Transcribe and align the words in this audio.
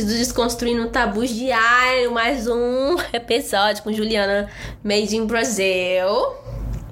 Olá, 0.00 0.06
ouvintes 0.06 0.06
do 0.06 0.14
Desconstruindo 0.18 0.88
Tabus 0.88 1.28
Diário, 1.30 2.10
mais 2.12 2.46
um 2.46 2.96
episódio 3.12 3.82
com 3.82 3.92
Juliana 3.92 4.48
Made 4.82 5.14
in 5.14 5.26
Brasil. 5.26 6.06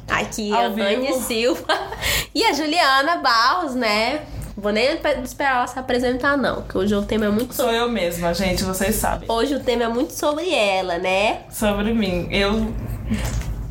Aqui 0.07 0.53
Ao 0.53 0.67
a 0.67 0.69
vivo. 0.69 1.21
Silva 1.23 1.65
e 2.35 2.45
a 2.45 2.53
Juliana 2.53 3.17
Barros, 3.17 3.75
né? 3.75 4.21
Vou 4.57 4.73
nem 4.73 4.97
pe- 4.99 5.21
esperar 5.25 5.57
ela 5.57 5.67
se 5.67 5.79
apresentar, 5.79 6.37
não, 6.37 6.63
que 6.63 6.77
hoje 6.77 6.95
o 6.95 7.03
tema 7.03 7.27
é 7.27 7.29
muito 7.31 7.55
Sou 7.55 7.65
sobre. 7.67 7.81
eu 7.81 7.89
mesma, 7.91 8.35
gente, 8.35 8.63
vocês 8.65 8.95
sabem. 8.97 9.31
Hoje 9.31 9.55
o 9.55 9.61
tema 9.61 9.85
é 9.85 9.89
muito 9.89 10.13
sobre 10.13 10.53
ela, 10.55 10.99
né? 10.99 11.43
Sobre 11.51 11.95
mim. 11.95 12.29
Eu 12.31 12.75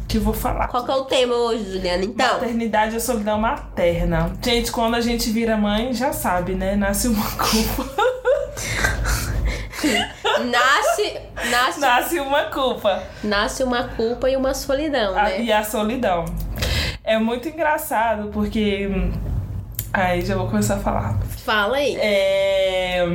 que 0.08 0.18
vou 0.18 0.34
falar. 0.34 0.68
Qual 0.70 0.84
que 0.84 0.92
é 0.92 0.96
o 0.96 1.04
tema 1.06 1.36
hoje, 1.36 1.74
Juliana? 1.74 2.04
Então, 2.04 2.34
Maternidade 2.40 2.96
é 2.96 3.00
solidão 3.00 3.38
materna. 3.40 4.32
Gente, 4.44 4.72
quando 4.72 4.96
a 4.96 5.02
gente 5.02 5.30
vira 5.30 5.56
mãe, 5.58 5.94
já 5.94 6.12
sabe, 6.14 6.56
né? 6.56 6.76
Nasce 6.76 7.08
uma 7.08 7.26
culpa. 7.32 8.08
nasce, 10.50 11.20
nasce, 11.52 11.80
Nasce 11.80 12.20
uma 12.20 12.44
culpa. 12.46 13.04
nasce 13.24 13.64
uma 13.64 13.84
culpa 13.90 14.30
e 14.30 14.36
uma 14.36 14.54
solidão, 14.54 15.18
A- 15.18 15.24
né? 15.24 15.42
E 15.42 15.52
a 15.52 15.64
solidão. 15.64 16.26
É 17.04 17.18
muito 17.18 17.48
engraçado 17.48 18.30
porque. 18.34 18.90
Aí 19.94 20.26
já 20.26 20.36
vou 20.36 20.48
começar 20.48 20.76
a 20.76 20.80
falar. 20.80 21.18
Fala 21.46 21.78
aí. 21.78 21.96
É, 22.00 23.06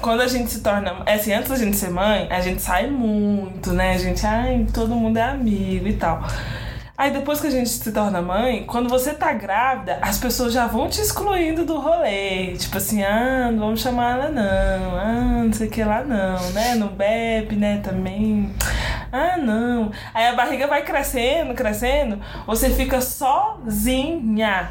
quando 0.00 0.22
a 0.22 0.26
gente 0.26 0.50
se 0.50 0.60
torna. 0.62 1.02
é 1.06 1.14
Assim, 1.14 1.32
antes 1.32 1.50
da 1.50 1.56
gente 1.56 1.76
ser 1.76 1.90
mãe, 1.90 2.26
a 2.30 2.40
gente 2.40 2.62
sai 2.62 2.86
muito, 2.86 3.72
né? 3.72 3.92
A 3.94 3.98
gente, 3.98 4.24
ai, 4.26 4.66
todo 4.72 4.94
mundo 4.94 5.18
é 5.18 5.22
amigo 5.22 5.86
e 5.86 5.92
tal. 5.94 6.22
Aí 7.00 7.10
depois 7.10 7.40
que 7.40 7.46
a 7.46 7.50
gente 7.50 7.70
se 7.70 7.92
torna 7.92 8.20
mãe, 8.20 8.62
quando 8.66 8.86
você 8.86 9.14
tá 9.14 9.32
grávida, 9.32 9.98
as 10.02 10.18
pessoas 10.18 10.52
já 10.52 10.66
vão 10.66 10.86
te 10.86 11.00
excluindo 11.00 11.64
do 11.64 11.80
rolê. 11.80 12.52
Tipo 12.58 12.76
assim, 12.76 13.02
ah, 13.02 13.48
não 13.50 13.58
vamos 13.58 13.80
chamar 13.80 14.18
ela 14.18 14.28
não, 14.28 14.98
ah, 14.98 15.42
não 15.44 15.50
sei 15.50 15.68
o 15.68 15.70
que 15.70 15.82
lá 15.82 16.04
não, 16.04 16.50
né? 16.50 16.74
Não 16.74 16.88
bebe, 16.88 17.56
né, 17.56 17.80
também. 17.82 18.54
Ah, 19.10 19.38
não. 19.38 19.90
Aí 20.12 20.26
a 20.26 20.34
barriga 20.34 20.66
vai 20.66 20.84
crescendo, 20.84 21.54
crescendo, 21.54 22.20
você 22.46 22.68
fica 22.68 23.00
sozinha. 23.00 24.70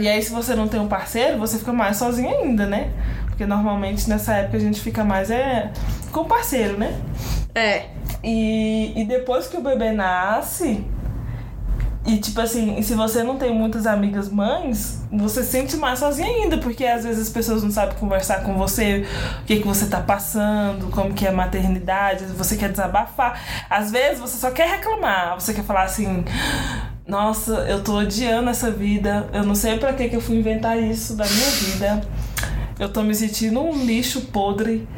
E 0.00 0.06
aí, 0.06 0.22
se 0.22 0.30
você 0.30 0.54
não 0.54 0.68
tem 0.68 0.78
um 0.78 0.86
parceiro, 0.86 1.38
você 1.38 1.58
fica 1.58 1.72
mais 1.72 1.96
sozinha 1.96 2.30
ainda, 2.30 2.66
né? 2.66 2.90
Porque 3.24 3.46
normalmente 3.46 4.06
nessa 4.06 4.34
época 4.34 4.58
a 4.58 4.60
gente 4.60 4.82
fica 4.82 5.02
mais 5.02 5.30
é, 5.30 5.72
com 6.12 6.26
parceiro, 6.26 6.76
né? 6.76 6.94
É. 7.54 7.86
E, 8.22 8.92
e 8.94 9.04
depois 9.06 9.46
que 9.46 9.56
o 9.56 9.62
bebê 9.62 9.92
nasce, 9.92 10.84
e 12.04 12.16
tipo 12.16 12.40
assim, 12.40 12.82
se 12.82 12.94
você 12.94 13.22
não 13.22 13.36
tem 13.36 13.54
muitas 13.54 13.86
amigas 13.86 14.28
mães, 14.28 15.00
você 15.12 15.44
se 15.44 15.50
sente 15.50 15.76
mais 15.76 16.00
sozinha 16.00 16.26
ainda, 16.26 16.58
porque 16.58 16.84
às 16.84 17.04
vezes 17.04 17.28
as 17.28 17.32
pessoas 17.32 17.62
não 17.62 17.70
sabem 17.70 17.96
conversar 17.96 18.42
com 18.42 18.54
você, 18.54 19.06
o 19.40 19.44
que, 19.44 19.60
que 19.60 19.66
você 19.66 19.86
tá 19.86 20.00
passando, 20.00 20.90
como 20.90 21.14
que 21.14 21.24
é 21.24 21.28
a 21.28 21.32
maternidade, 21.32 22.24
você 22.24 22.56
quer 22.56 22.70
desabafar. 22.70 23.40
Às 23.70 23.92
vezes 23.92 24.18
você 24.18 24.36
só 24.36 24.50
quer 24.50 24.68
reclamar, 24.68 25.40
você 25.40 25.54
quer 25.54 25.62
falar 25.62 25.84
assim. 25.84 26.24
Nossa, 27.06 27.52
eu 27.68 27.82
tô 27.82 27.98
odiando 27.98 28.50
essa 28.50 28.70
vida. 28.70 29.28
Eu 29.32 29.44
não 29.44 29.54
sei 29.54 29.78
pra 29.78 29.92
que, 29.92 30.08
que 30.08 30.16
eu 30.16 30.20
fui 30.20 30.36
inventar 30.36 30.78
isso 30.78 31.16
da 31.16 31.24
minha 31.24 31.50
vida. 31.50 32.00
Eu 32.78 32.88
tô 32.88 33.02
me 33.02 33.14
sentindo 33.14 33.60
um 33.60 33.84
lixo 33.84 34.22
podre. 34.22 34.88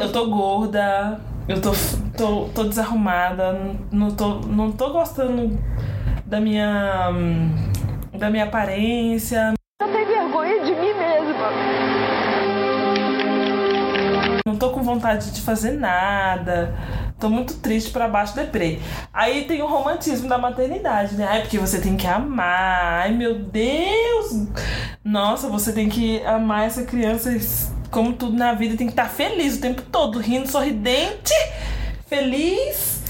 Eu 0.00 0.12
tô 0.12 0.28
gorda. 0.28 1.20
Eu 1.48 1.60
tô, 1.60 1.72
tô, 2.16 2.48
tô 2.54 2.64
desarrumada. 2.64 3.58
Não 3.90 4.10
tô, 4.10 4.40
não 4.40 4.70
tô 4.70 4.92
gostando 4.92 5.58
da 6.32 6.40
minha. 6.40 7.10
hum, 7.10 7.50
da 8.18 8.30
minha 8.30 8.44
aparência. 8.44 9.52
Eu 9.82 9.88
tenho 9.88 10.06
vergonha 10.06 10.64
de 10.64 10.70
mim 10.70 10.94
mesma. 10.94 11.50
Não 14.46 14.56
tô 14.56 14.70
com 14.70 14.82
vontade 14.82 15.30
de 15.30 15.42
fazer 15.42 15.72
nada. 15.72 16.74
Tô 17.20 17.28
muito 17.28 17.58
triste 17.58 17.90
pra 17.90 18.08
baixo 18.08 18.34
deprê. 18.34 18.78
Aí 19.12 19.44
tem 19.44 19.60
o 19.60 19.66
romantismo 19.66 20.26
da 20.26 20.38
maternidade, 20.38 21.16
né? 21.16 21.26
Ai, 21.28 21.42
porque 21.42 21.58
você 21.58 21.78
tem 21.82 21.98
que 21.98 22.06
amar. 22.06 23.02
Ai, 23.02 23.12
meu 23.12 23.38
Deus! 23.40 24.46
Nossa, 25.04 25.48
você 25.48 25.70
tem 25.70 25.90
que 25.90 26.24
amar 26.24 26.66
essa 26.66 26.84
criança 26.84 27.30
como 27.90 28.14
tudo 28.14 28.38
na 28.38 28.54
vida. 28.54 28.74
Tem 28.74 28.86
que 28.86 28.94
estar 28.94 29.10
feliz 29.10 29.58
o 29.58 29.60
tempo 29.60 29.82
todo, 29.82 30.18
rindo, 30.18 30.50
sorridente, 30.50 31.34
feliz. 32.06 33.01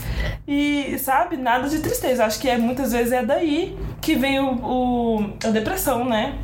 E, 0.46 0.96
sabe, 0.98 1.36
nada 1.36 1.68
de 1.68 1.78
tristeza. 1.80 2.24
Acho 2.24 2.38
que 2.40 2.48
é, 2.48 2.56
muitas 2.58 2.92
vezes 2.92 3.12
é 3.12 3.24
daí 3.24 3.76
que 4.00 4.14
vem 4.14 4.38
o, 4.40 4.54
o- 4.54 5.32
a 5.44 5.48
depressão, 5.50 6.04
né? 6.04 6.34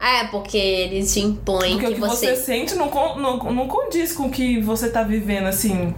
É, 0.00 0.24
porque 0.28 0.56
eles 0.58 1.12
te 1.12 1.20
impõem 1.20 1.72
Porque 1.72 1.86
o 1.86 1.88
que 1.88 1.94
que 1.94 2.00
você, 2.00 2.34
você. 2.34 2.36
sente 2.36 2.74
não, 2.74 2.90
não, 3.16 3.38
não 3.38 3.66
condiz 3.68 4.12
com 4.12 4.24
o 4.24 4.30
que 4.30 4.60
você 4.60 4.88
tá 4.90 5.02
vivendo, 5.02 5.46
assim. 5.46 5.94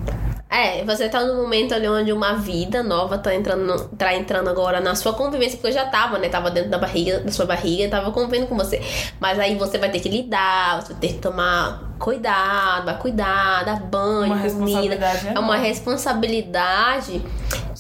É, 0.57 0.83
você 0.85 1.07
tá 1.09 1.23
num 1.23 1.37
momento 1.43 1.75
ali 1.75 1.87
onde 1.87 2.11
uma 2.13 2.33
vida 2.35 2.83
nova 2.83 3.19
tá 3.19 3.35
entrando, 3.35 3.65
no- 3.67 3.89
tá 3.89 4.15
entrando 4.15 4.49
agora 4.49 4.81
na 4.81 4.95
sua 4.95 5.13
convivência, 5.13 5.59
porque 5.59 5.69
eu 5.69 5.73
já 5.73 5.85
tava, 5.85 6.19
né? 6.19 6.31
Tava 6.31 6.51
dentro 6.51 6.71
da 6.71 6.79
barriga, 6.79 7.21
da 7.21 7.31
sua 7.31 7.45
barriga, 7.45 7.91
tava 7.91 8.11
convivendo 8.11 8.47
com 8.47 8.57
você. 8.57 8.81
Mas 9.21 9.39
aí 9.39 9.55
você 9.57 9.77
vai 9.77 9.91
ter 9.91 10.01
que 10.01 10.09
lidar, 10.09 10.81
você 10.81 10.93
vai 10.95 11.01
ter 11.03 11.09
que 11.09 11.19
tomar 11.19 11.95
cuidado, 11.99 12.87
vai 12.87 12.97
cuidar, 12.99 13.65
dar 13.65 13.81
banho, 13.81 14.33
Uma 14.33 14.39
comida. 14.39 14.43
responsabilidade 14.45 15.29
É 15.29 15.39
uma 15.39 15.57
responsabilidade 15.57 17.23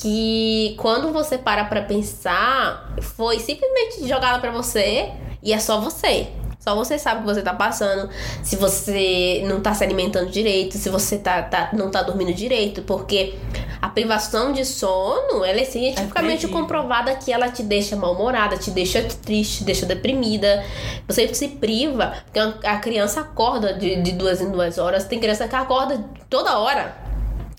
que 0.00 0.74
quando 0.78 1.12
você 1.12 1.38
para 1.38 1.64
pra 1.64 1.80
pensar, 1.82 2.94
foi 3.00 3.38
simplesmente 3.38 4.06
jogada 4.06 4.38
pra 4.38 4.50
você 4.50 5.10
e 5.42 5.52
é 5.52 5.58
só 5.58 5.80
você. 5.80 6.28
Só 6.68 6.74
você 6.74 6.98
sabe 6.98 7.18
o 7.18 7.20
que 7.20 7.28
você 7.32 7.42
tá 7.42 7.54
passando, 7.54 8.10
se 8.42 8.56
você 8.56 9.40
não 9.46 9.60
tá 9.60 9.72
se 9.72 9.84
alimentando 9.84 10.28
direito, 10.28 10.76
se 10.76 10.88
você 10.90 11.16
tá, 11.16 11.40
tá- 11.42 11.68
não 11.72 11.92
tá 11.92 12.02
dormindo 12.02 12.34
direito, 12.34 12.82
porque 12.82 13.34
a 13.80 13.88
privação 13.88 14.52
de 14.52 14.64
sono, 14.64 15.44
ela 15.44 15.60
é 15.60 15.64
cientificamente 15.64 16.40
terrível. 16.40 16.60
comprovada 16.60 17.14
que 17.14 17.32
ela 17.32 17.48
te 17.48 17.62
deixa 17.62 17.94
mal-humorada, 17.94 18.56
te 18.56 18.72
deixa 18.72 19.00
triste, 19.24 19.58
te 19.58 19.64
deixa 19.64 19.86
deprimida. 19.86 20.64
Você 21.06 21.32
se 21.32 21.46
priva, 21.46 22.14
porque 22.24 22.40
a 22.66 22.78
criança 22.78 23.20
acorda 23.20 23.72
de, 23.74 24.02
de 24.02 24.10
duas 24.10 24.40
em 24.40 24.50
duas 24.50 24.76
horas, 24.76 25.04
tem 25.04 25.20
criança 25.20 25.46
que 25.46 25.54
acorda 25.54 26.04
toda 26.28 26.58
hora. 26.58 26.96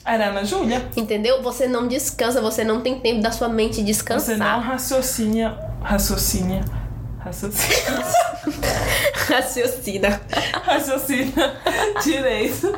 Era 0.04 0.28
Ana 0.32 0.44
Júlia. 0.44 0.86
Entendeu? 0.98 1.42
Você 1.42 1.66
não 1.66 1.88
descansa, 1.88 2.42
você 2.42 2.62
não 2.66 2.82
tem 2.82 3.00
tempo 3.00 3.22
da 3.22 3.32
sua 3.32 3.48
mente 3.48 3.76
Você 3.76 3.80
não 3.80 3.86
descansar. 3.86 4.60
raciocina. 4.62 5.58
Raciocina. 5.82 6.87
Raciocina. 7.28 8.04
Raciocina. 9.28 10.22
raciocina 10.64 11.56
direito. 12.04 12.78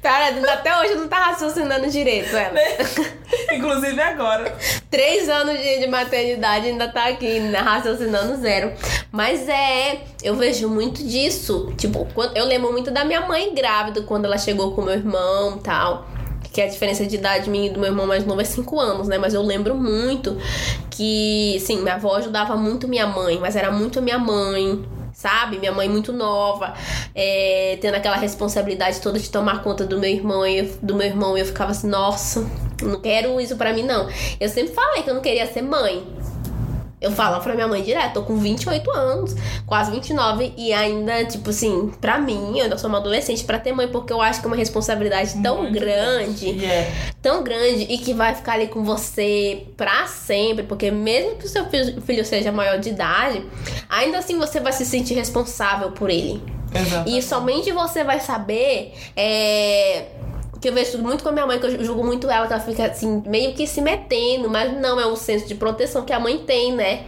Cara, 0.00 0.52
até 0.52 0.76
hoje 0.80 0.94
não 0.94 1.08
tá 1.08 1.16
raciocinando 1.26 1.88
direito, 1.88 2.34
ela. 2.36 2.54
Inclusive 3.52 4.00
agora. 4.00 4.54
Três 4.90 5.28
anos 5.28 5.58
de, 5.58 5.80
de 5.80 5.86
maternidade 5.88 6.66
ainda 6.66 6.88
tá 6.88 7.06
aqui, 7.08 7.40
né, 7.40 7.58
raciocinando 7.58 8.40
zero. 8.40 8.72
Mas 9.10 9.48
é, 9.48 10.00
eu 10.22 10.34
vejo 10.36 10.68
muito 10.68 11.02
disso. 11.02 11.72
Tipo, 11.76 12.06
quando- 12.14 12.36
eu 12.36 12.44
lembro 12.44 12.72
muito 12.72 12.90
da 12.90 13.04
minha 13.04 13.20
mãe 13.22 13.54
grávida 13.54 14.02
quando 14.02 14.24
ela 14.24 14.38
chegou 14.38 14.74
com 14.74 14.82
meu 14.82 14.94
irmão 14.94 15.56
e 15.58 15.60
tal. 15.60 16.06
Que 16.52 16.60
a 16.60 16.66
diferença 16.68 17.06
de 17.06 17.16
idade 17.16 17.48
minha 17.48 17.66
e 17.66 17.70
do 17.70 17.80
meu 17.80 17.88
irmão 17.90 18.06
mais 18.06 18.26
novo 18.26 18.40
é 18.40 18.44
5 18.44 18.78
anos, 18.78 19.08
né? 19.08 19.18
Mas 19.18 19.34
eu 19.34 19.42
lembro 19.42 19.74
muito 19.74 20.36
que, 20.90 21.58
sim, 21.60 21.80
minha 21.80 21.94
avó 21.94 22.16
ajudava 22.16 22.56
muito 22.56 22.86
minha 22.86 23.06
mãe, 23.06 23.38
mas 23.40 23.56
era 23.56 23.70
muito 23.70 24.02
minha 24.02 24.18
mãe. 24.18 24.84
Sabe? 25.14 25.58
Minha 25.58 25.72
mãe 25.72 25.90
muito 25.90 26.10
nova, 26.10 26.72
é, 27.14 27.76
tendo 27.82 27.96
aquela 27.96 28.16
responsabilidade 28.16 28.98
toda 29.00 29.18
de 29.18 29.28
tomar 29.28 29.62
conta 29.62 29.84
do 29.84 30.00
meu 30.00 30.08
irmão 30.10 30.44
e 30.46 30.62
do 30.82 30.94
meu 30.94 31.06
irmão. 31.06 31.36
Eu 31.36 31.44
ficava 31.44 31.70
assim, 31.70 31.86
nossa, 31.86 32.44
não 32.82 32.98
quero 32.98 33.38
isso 33.38 33.54
pra 33.56 33.74
mim, 33.74 33.82
não. 33.82 34.08
Eu 34.40 34.48
sempre 34.48 34.72
falei 34.72 35.02
que 35.02 35.10
eu 35.10 35.14
não 35.14 35.20
queria 35.20 35.46
ser 35.46 35.60
mãe. 35.60 36.02
Eu 37.02 37.10
falo 37.10 37.40
pra 37.42 37.54
minha 37.54 37.66
mãe 37.68 37.82
direto, 37.82 38.14
tô 38.14 38.22
com 38.22 38.36
28 38.36 38.90
anos, 38.92 39.34
quase 39.66 39.90
29, 39.90 40.52
e 40.56 40.72
ainda, 40.72 41.24
tipo 41.24 41.50
assim, 41.50 41.90
pra 42.00 42.18
mim, 42.18 42.56
eu 42.58 42.64
ainda 42.64 42.78
sou 42.78 42.88
uma 42.88 42.98
adolescente 42.98 43.44
pra 43.44 43.58
ter 43.58 43.72
mãe, 43.72 43.88
porque 43.88 44.12
eu 44.12 44.20
acho 44.22 44.40
que 44.40 44.46
é 44.46 44.48
uma 44.48 44.56
responsabilidade 44.56 45.34
tão 45.42 45.62
Muito 45.62 45.78
grande 45.78 46.64
é. 46.64 46.92
tão 47.20 47.42
grande 47.42 47.82
e 47.90 47.98
que 47.98 48.14
vai 48.14 48.34
ficar 48.34 48.52
ali 48.52 48.68
com 48.68 48.84
você 48.84 49.66
pra 49.76 50.06
sempre, 50.06 50.64
porque 50.64 50.90
mesmo 50.90 51.36
que 51.36 51.46
o 51.46 51.48
seu 51.48 51.66
fi- 51.66 52.00
filho 52.00 52.24
seja 52.24 52.52
maior 52.52 52.78
de 52.78 52.90
idade, 52.90 53.44
ainda 53.88 54.18
assim 54.18 54.38
você 54.38 54.60
vai 54.60 54.72
se 54.72 54.84
sentir 54.86 55.14
responsável 55.14 55.90
por 55.90 56.08
ele. 56.08 56.42
Exato. 56.74 57.10
E 57.10 57.20
somente 57.20 57.70
você 57.70 58.02
vai 58.02 58.18
saber. 58.20 58.94
É, 59.14 60.04
que 60.62 60.68
eu 60.68 60.72
vejo 60.72 60.96
muito 60.98 61.24
com 61.24 61.30
a 61.30 61.32
minha 61.32 61.44
mãe, 61.44 61.58
que 61.58 61.66
eu 61.66 61.84
julgo 61.84 62.04
muito 62.04 62.30
ela, 62.30 62.46
que 62.46 62.52
ela 62.52 62.62
fica 62.62 62.86
assim, 62.86 63.20
meio 63.26 63.52
que 63.52 63.66
se 63.66 63.80
metendo, 63.80 64.48
mas 64.48 64.72
não 64.72 64.98
é 65.00 65.04
um 65.04 65.16
senso 65.16 65.44
de 65.48 65.56
proteção 65.56 66.04
que 66.04 66.12
a 66.12 66.20
mãe 66.20 66.38
tem, 66.38 66.72
né? 66.72 67.04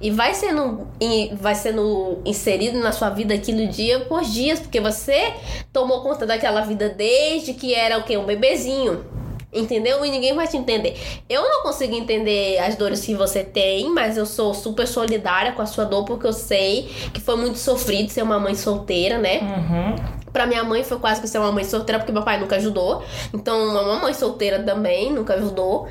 E 0.00 0.10
vai 0.10 0.32
sendo, 0.32 0.88
vai 1.34 1.54
sendo 1.54 2.18
inserido 2.24 2.78
na 2.78 2.92
sua 2.92 3.10
vida 3.10 3.34
aquilo 3.34 3.66
dia 3.68 4.00
por 4.00 4.22
dias, 4.22 4.58
porque 4.58 4.80
você 4.80 5.34
tomou 5.70 6.00
conta 6.00 6.24
daquela 6.24 6.62
vida 6.62 6.88
desde 6.88 7.52
que 7.52 7.74
era 7.74 7.98
o 7.98 8.04
quê? 8.04 8.16
Um 8.16 8.24
bebezinho. 8.24 9.04
Entendeu? 9.52 10.04
E 10.04 10.10
ninguém 10.10 10.34
vai 10.34 10.48
te 10.48 10.56
entender. 10.56 10.98
Eu 11.28 11.42
não 11.42 11.62
consigo 11.62 11.94
entender 11.94 12.58
as 12.58 12.74
dores 12.74 13.04
que 13.04 13.14
você 13.14 13.44
tem, 13.44 13.88
mas 13.90 14.16
eu 14.16 14.26
sou 14.26 14.52
super 14.52 14.88
solidária 14.88 15.52
com 15.52 15.62
a 15.62 15.66
sua 15.66 15.84
dor, 15.84 16.04
porque 16.04 16.26
eu 16.26 16.32
sei 16.32 16.88
que 17.12 17.20
foi 17.20 17.36
muito 17.36 17.58
sofrido 17.58 18.10
ser 18.10 18.22
uma 18.22 18.40
mãe 18.40 18.54
solteira, 18.54 19.18
né? 19.18 19.40
Uhum. 19.42 20.23
Pra 20.34 20.46
minha 20.46 20.64
mãe 20.64 20.82
foi 20.82 20.98
quase 20.98 21.20
que 21.20 21.28
ser 21.28 21.38
uma 21.38 21.52
mãe 21.52 21.62
solteira, 21.62 22.00
porque 22.00 22.10
meu 22.12 22.24
pai 22.24 22.40
nunca 22.40 22.56
ajudou. 22.56 23.04
Então, 23.32 23.56
uma 23.68 24.00
mãe 24.00 24.12
solteira 24.12 24.60
também 24.64 25.12
nunca 25.12 25.34
ajudou. 25.34 25.86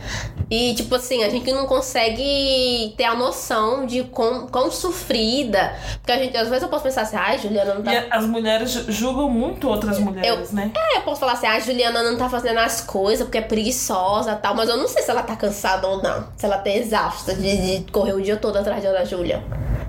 E, 0.51 0.73
tipo 0.75 0.93
assim, 0.95 1.23
a 1.23 1.29
gente 1.29 1.49
não 1.53 1.65
consegue 1.65 2.93
ter 2.97 3.05
a 3.05 3.15
noção 3.15 3.85
de 3.85 4.03
quão, 4.03 4.47
quão 4.47 4.69
sofrida. 4.69 5.73
Porque 5.99 6.11
a 6.11 6.17
gente, 6.17 6.35
às 6.37 6.47
vezes 6.49 6.63
eu 6.63 6.69
posso 6.69 6.83
pensar 6.83 7.01
assim, 7.03 7.15
ai, 7.15 7.39
Juliana 7.39 7.73
não 7.73 7.81
tá. 7.81 7.93
E 7.93 8.07
as 8.11 8.25
mulheres 8.25 8.69
ju- 8.71 8.91
julgam 8.91 9.29
muito 9.29 9.67
outras 9.69 9.97
mulheres, 9.99 10.51
né? 10.51 10.71
É, 10.75 10.97
eu 10.97 11.01
posso 11.03 11.21
falar 11.21 11.33
assim, 11.33 11.47
a 11.47 11.59
Juliana 11.59 12.03
não 12.03 12.17
tá 12.17 12.29
fazendo 12.29 12.59
as 12.59 12.81
coisas 12.81 13.25
porque 13.25 13.37
é 13.37 13.41
preguiçosa 13.41 14.33
e 14.33 14.35
tal, 14.35 14.53
mas 14.55 14.67
eu 14.69 14.75
não 14.77 14.87
sei 14.89 15.01
se 15.03 15.09
ela 15.09 15.23
tá 15.23 15.35
cansada 15.37 15.87
ou 15.87 16.03
não. 16.03 16.27
Se 16.35 16.45
ela 16.45 16.57
tá 16.57 16.69
exausta 16.69 17.33
de, 17.33 17.79
de 17.79 17.91
correr 17.91 18.13
o 18.13 18.21
dia 18.21 18.35
todo 18.37 18.57
atrás 18.57 18.81
de 18.81 18.87
Ana 18.87 19.05
Júlia. 19.05 19.41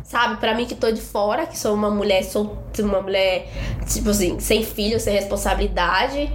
Sabe, 0.04 0.36
pra 0.36 0.54
mim 0.54 0.66
que 0.66 0.74
tô 0.74 0.92
de 0.92 1.00
fora, 1.00 1.46
que 1.46 1.58
sou 1.58 1.72
uma 1.74 1.90
mulher, 1.90 2.22
sou 2.24 2.58
uma 2.78 3.00
mulher, 3.00 3.48
tipo 3.90 4.10
assim, 4.10 4.38
sem 4.44 4.62
filho, 4.62 5.00
sem 5.00 5.14
responsabilidade, 5.14 6.30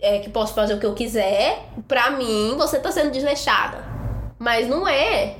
é, 0.00 0.20
que 0.20 0.30
posso 0.30 0.54
fazer 0.54 0.74
o 0.74 0.78
que 0.78 0.86
eu 0.86 0.94
quiser, 0.94 1.68
pra 1.88 2.12
mim 2.12 2.54
você 2.56 2.78
tá 2.78 2.92
sendo 2.92 3.10
desleixada. 3.10 3.84
Mas 4.38 4.68
não 4.68 4.86
é. 4.86 5.34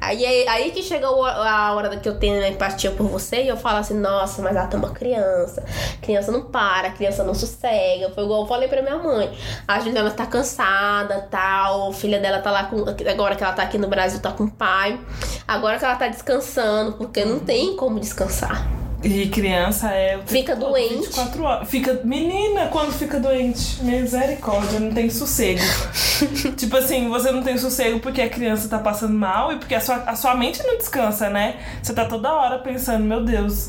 Aí, 0.00 0.24
aí, 0.24 0.48
aí 0.48 0.70
que 0.70 0.80
chega 0.80 1.08
a 1.08 1.74
hora 1.74 1.96
que 1.96 2.08
eu 2.08 2.16
tenho 2.20 2.42
empatia 2.46 2.92
por 2.92 3.08
você 3.08 3.42
e 3.42 3.48
eu 3.48 3.56
falo 3.56 3.78
assim, 3.78 3.94
nossa, 3.94 4.40
mas 4.40 4.54
ela 4.54 4.68
tem 4.68 4.78
uma 4.78 4.90
criança. 4.90 5.64
Criança 6.00 6.30
não 6.30 6.42
para, 6.42 6.90
criança 6.90 7.24
não 7.24 7.34
sossega. 7.34 8.10
Foi 8.14 8.22
igual 8.22 8.42
eu 8.42 8.46
falei 8.46 8.68
pra 8.68 8.80
minha 8.80 8.98
mãe. 8.98 9.36
A 9.66 9.80
Juliana 9.80 10.12
tá 10.12 10.24
cansada, 10.24 11.26
tal. 11.28 11.92
Filha 11.92 12.20
dela 12.20 12.38
tá 12.38 12.52
lá 12.52 12.64
com. 12.64 12.84
Agora 13.10 13.34
que 13.34 13.42
ela 13.42 13.52
tá 13.52 13.64
aqui 13.64 13.76
no 13.76 13.88
Brasil, 13.88 14.20
tá 14.20 14.30
com 14.30 14.44
o 14.44 14.50
pai. 14.50 15.00
Agora 15.48 15.80
que 15.80 15.84
ela 15.84 15.96
tá 15.96 16.06
descansando, 16.06 16.92
porque 16.92 17.24
não 17.24 17.40
tem 17.40 17.74
como 17.74 17.98
descansar. 17.98 18.75
E 19.02 19.28
criança 19.28 19.90
é. 19.92 20.18
Fica 20.26 20.56
todo, 20.56 20.70
doente. 20.70 20.94
24 20.94 21.42
horas. 21.42 21.68
Fica. 21.68 22.00
Menina, 22.02 22.66
quando 22.68 22.92
fica 22.92 23.20
doente? 23.20 23.82
Misericórdia, 23.82 24.80
não 24.80 24.92
tem 24.92 25.10
sossego. 25.10 25.60
tipo 26.56 26.76
assim, 26.76 27.08
você 27.08 27.30
não 27.30 27.42
tem 27.42 27.58
sossego 27.58 28.00
porque 28.00 28.22
a 28.22 28.28
criança 28.28 28.68
tá 28.68 28.78
passando 28.78 29.14
mal 29.14 29.52
e 29.52 29.56
porque 29.56 29.74
a 29.74 29.80
sua, 29.80 29.96
a 29.96 30.16
sua 30.16 30.34
mente 30.34 30.62
não 30.64 30.76
descansa, 30.76 31.28
né? 31.28 31.56
Você 31.82 31.92
tá 31.92 32.04
toda 32.04 32.32
hora 32.32 32.58
pensando, 32.58 33.04
meu 33.04 33.24
Deus. 33.24 33.68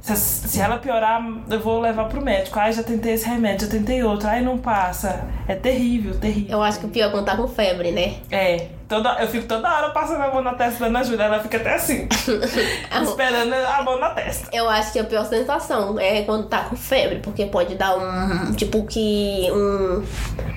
Se, 0.00 0.14
se 0.16 0.60
ela 0.60 0.76
piorar, 0.76 1.26
eu 1.48 1.60
vou 1.60 1.80
levar 1.80 2.04
pro 2.08 2.20
médico. 2.20 2.58
Ai, 2.58 2.72
já 2.72 2.82
tentei 2.82 3.14
esse 3.14 3.26
remédio, 3.26 3.66
já 3.66 3.72
tentei 3.72 4.02
outro. 4.02 4.28
Ai, 4.28 4.42
não 4.42 4.58
passa. 4.58 5.26
É 5.48 5.54
terrível, 5.54 6.14
terrível. 6.18 6.50
Eu 6.50 6.62
acho 6.62 6.78
que 6.78 6.86
o 6.86 6.88
pior 6.90 7.08
é 7.08 7.10
quando 7.10 7.24
tá 7.24 7.36
com 7.36 7.48
febre, 7.48 7.90
né? 7.90 8.16
É, 8.30 8.68
toda, 8.88 9.20
eu 9.20 9.28
fico 9.28 9.46
toda 9.46 9.68
hora 9.68 9.90
passando 9.90 10.22
a 10.22 10.28
mão 10.28 10.42
na 10.42 10.54
testa 10.54 10.80
da 10.80 10.86
Ana 10.86 11.04
Júlia, 11.04 11.24
ela 11.24 11.40
fica 11.40 11.56
até 11.56 11.74
assim, 11.74 12.08
esperando 13.02 13.54
a 13.54 13.82
mão 13.82 13.98
na 13.98 14.10
testa. 14.10 14.48
Eu 14.52 14.68
acho 14.68 14.92
que 14.92 14.98
a 14.98 15.04
pior 15.04 15.24
sensação 15.24 15.98
é 15.98 16.22
quando 16.22 16.48
tá 16.48 16.64
com 16.64 16.76
febre, 16.76 17.20
porque 17.20 17.46
pode 17.46 17.74
dar 17.74 17.96
um. 17.96 18.52
Tipo 18.52 18.84
que. 18.84 19.48
um 19.52 20.04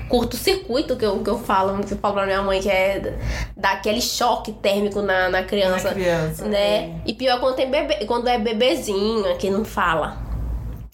curto-circuito 0.08 0.96
que 0.96 1.04
eu, 1.04 1.22
que 1.22 1.28
eu 1.28 1.38
falo, 1.38 1.78
que 1.84 1.92
eu 1.92 1.98
falo 1.98 2.14
pra 2.14 2.26
minha 2.26 2.42
mãe, 2.42 2.60
que 2.60 2.70
é 2.70 3.14
dar 3.56 3.72
aquele 3.72 4.00
choque 4.00 4.52
térmico 4.52 5.02
na, 5.02 5.28
na 5.28 5.42
criança. 5.42 5.88
Na 5.88 5.94
criança, 5.94 6.44
Né? 6.46 6.94
E 7.04 7.12
pior 7.12 7.38
quando, 7.40 7.56
tem 7.56 7.70
bebê, 7.70 8.06
quando 8.06 8.28
é 8.28 8.38
bebezinho, 8.38 9.36
que 9.36 9.50
não 9.50 9.64
fala. 9.64 10.27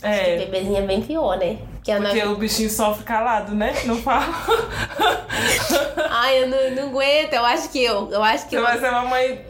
É, 0.07 0.37
Bebezinho 0.39 0.77
é 0.79 0.83
bem 0.83 1.01
pior, 1.03 1.37
né? 1.39 1.59
Que 1.83 1.93
a 1.93 1.97
Ana- 1.97 2.09
porque 2.11 2.25
o 2.27 2.37
bichinho 2.37 2.71
sofre 2.71 3.05
calado, 3.05 3.55
né? 3.55 3.75
Não 3.85 3.97
fala. 3.99 4.25
Ai, 6.11 6.43
eu 6.45 6.49
não, 6.49 6.71
não 6.83 6.89
aguento. 6.91 7.33
Eu 7.35 7.45
acho 7.45 7.69
que 7.71 7.83
eu. 7.85 8.11
Eu 8.11 8.23
acho 8.23 8.45
que 8.45 8.51
Você 8.51 8.57
eu. 8.59 8.63
vai 8.63 8.79
ser 8.79 8.89
uma 8.89 9.05
mãe 9.05 9.45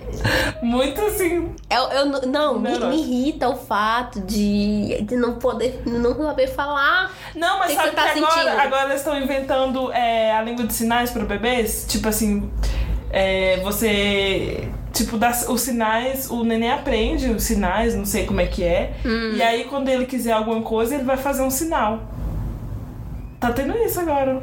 muito 0.63 1.01
assim. 1.01 1.55
Eu, 1.71 1.83
eu 1.91 2.07
não- 2.07 2.21
não, 2.23 2.59
me, 2.59 2.79
me 2.79 2.97
irrita 3.01 3.49
o 3.49 3.57
fato 3.57 4.21
de, 4.21 5.03
de 5.03 5.17
não 5.17 5.35
poder, 5.39 5.83
não 5.87 6.15
saber 6.17 6.49
falar. 6.49 7.13
Não, 7.35 7.59
mas 7.59 7.69
que 7.71 7.77
sabe 7.77 7.91
que 7.91 7.97
que, 7.97 8.03
tá 8.03 8.11
agora, 8.11 8.31
sentindo? 8.33 8.61
agora 8.61 8.85
eles 8.87 8.97
estão 8.97 9.19
inventando 9.19 9.93
é, 9.93 10.33
a 10.33 10.43
língua 10.43 10.67
de 10.67 10.73
sinais 10.73 11.11
para 11.11 11.25
bebês? 11.25 11.87
Tipo 11.89 12.09
assim, 12.09 12.51
é, 13.11 13.59
você. 13.63 14.69
Tipo, 14.95 15.19
dá 15.19 15.31
os 15.49 15.61
sinais, 15.61 16.31
o 16.31 16.45
neném 16.45 16.71
aprende 16.71 17.29
os 17.29 17.43
sinais, 17.43 17.97
não 17.97 18.07
sei 18.07 18.25
como 18.25 18.41
é 18.41 18.47
que 18.47 18.63
é. 18.63 18.95
Hum. 19.05 19.33
E 19.35 19.43
aí, 19.43 19.65
quando 19.65 19.89
ele 19.89 20.07
quiser 20.07 20.33
alguma 20.33 20.63
coisa, 20.63 20.95
ele 20.95 21.03
vai 21.05 21.17
fazer 21.17 21.43
um 21.43 21.51
sinal. 21.51 22.05
Tá 23.41 23.53
tendo 23.53 23.77
isso 23.77 23.99
agora. 24.01 24.41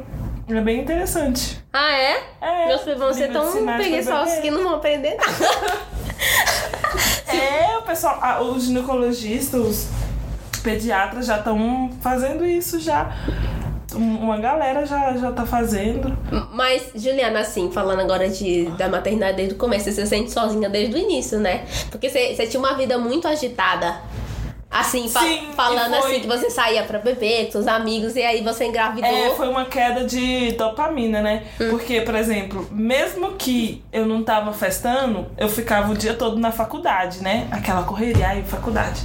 É 0.48 0.60
bem 0.60 0.80
interessante. 0.80 1.58
Ah, 1.72 1.92
é? 1.92 2.22
É, 2.40 2.68
Meus 2.68 2.82
filhos 2.82 2.98
vão 2.98 3.14
ser 3.14 3.32
tão 3.32 3.50
preguiçosos 3.64 4.38
que 4.40 4.50
não 4.50 4.62
vão 4.62 4.74
aprender 4.74 5.16
nada. 5.16 5.92
É, 7.26 7.78
o 7.78 7.82
pessoal, 7.82 8.18
ah, 8.20 8.42
os 8.42 8.64
ginecologistas, 8.64 9.60
os 9.60 9.88
pediatras 10.62 11.26
já 11.26 11.38
estão 11.38 11.90
fazendo 12.02 12.44
isso 12.44 12.78
já. 12.78 13.10
Um- 13.94 14.18
Uma 14.18 14.38
galera 14.38 14.84
já, 14.86 15.16
já 15.16 15.32
tá 15.32 15.44
fazendo. 15.46 16.16
Mas, 16.52 16.90
Juliana, 16.94 17.40
assim, 17.40 17.70
falando 17.70 18.00
agora 18.00 18.28
de, 18.28 18.66
da 18.78 18.88
maternidade 18.88 19.36
desde 19.36 19.54
o 19.54 19.58
começo, 19.58 19.84
você 19.84 19.92
se 19.92 20.06
sente 20.06 20.30
sozinha 20.30 20.68
desde 20.68 20.94
o 20.94 20.98
início, 20.98 21.38
né? 21.38 21.64
Porque 21.90 22.08
você, 22.08 22.34
você 22.34 22.46
tinha 22.46 22.60
uma 22.60 22.74
vida 22.74 22.98
muito 22.98 23.26
agitada. 23.28 24.00
Assim, 24.72 25.06
fa- 25.08 25.20
Sim, 25.20 25.50
falando 25.54 25.94
e 25.94 26.00
foi- 26.00 26.10
assim, 26.12 26.20
que 26.22 26.26
você 26.26 26.48
saía 26.50 26.82
pra 26.84 26.98
beber 26.98 27.44
com 27.46 27.52
seus 27.52 27.66
amigos 27.68 28.16
e 28.16 28.22
aí 28.22 28.42
você 28.42 28.64
engravidou. 28.64 29.08
É, 29.08 29.30
foi 29.34 29.46
uma 29.48 29.66
queda 29.66 30.04
de 30.04 30.52
dopamina, 30.52 31.20
né? 31.20 31.42
Hum. 31.60 31.68
Porque, 31.70 32.00
por 32.00 32.14
exemplo, 32.14 32.66
mesmo 32.70 33.32
que 33.32 33.84
eu 33.92 34.06
não 34.06 34.22
tava 34.22 34.52
festando, 34.54 35.26
eu 35.36 35.48
ficava 35.48 35.92
o 35.92 35.96
dia 35.96 36.14
todo 36.14 36.38
na 36.38 36.50
faculdade, 36.50 37.22
né? 37.22 37.48
Aquela 37.50 37.82
correria, 37.82 38.28
aí 38.28 38.42
faculdade. 38.44 39.02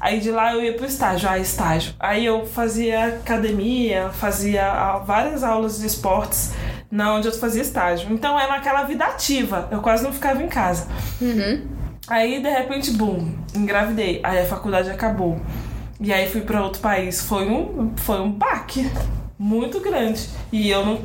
Aí 0.00 0.18
de 0.18 0.30
lá 0.32 0.52
eu 0.52 0.62
ia 0.62 0.72
pro 0.74 0.84
estágio, 0.84 1.28
aí 1.28 1.42
estágio. 1.42 1.94
Aí 2.00 2.24
eu 2.26 2.44
fazia 2.44 3.06
academia, 3.06 4.10
fazia 4.12 4.66
ah, 4.66 4.98
várias 4.98 5.44
aulas 5.44 5.78
de 5.78 5.86
esportes 5.86 6.52
na 6.90 7.14
onde 7.14 7.28
eu 7.28 7.32
fazia 7.32 7.62
estágio. 7.62 8.08
Então 8.12 8.38
era 8.38 8.54
aquela 8.54 8.82
vida 8.82 9.04
ativa, 9.04 9.68
eu 9.70 9.80
quase 9.80 10.02
não 10.02 10.12
ficava 10.12 10.42
em 10.42 10.48
casa. 10.48 10.88
Aí, 12.06 12.40
de 12.40 12.50
repente, 12.50 12.90
bum, 12.92 13.32
engravidei. 13.54 14.20
Aí 14.22 14.40
a 14.40 14.46
faculdade 14.46 14.90
acabou. 14.90 15.40
E 16.00 16.12
aí 16.12 16.28
fui 16.28 16.42
pra 16.42 16.62
outro 16.62 16.80
país. 16.80 17.22
Foi 17.22 17.48
um, 17.48 17.92
foi 17.96 18.20
um 18.20 18.30
baque 18.30 18.90
muito 19.38 19.80
grande. 19.80 20.28
E 20.52 20.70
eu 20.70 20.84
não, 20.84 21.00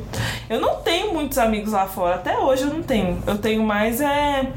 eu 0.48 0.60
não 0.60 0.76
tenho 0.76 1.12
muitos 1.12 1.38
amigos 1.38 1.72
lá 1.72 1.86
fora. 1.86 2.16
Até 2.16 2.38
hoje 2.38 2.64
eu 2.64 2.74
não 2.74 2.82
tenho. 2.82 3.22
Eu 3.26 3.38
tenho 3.38 3.62
mais 3.62 4.00
é 4.00 4.52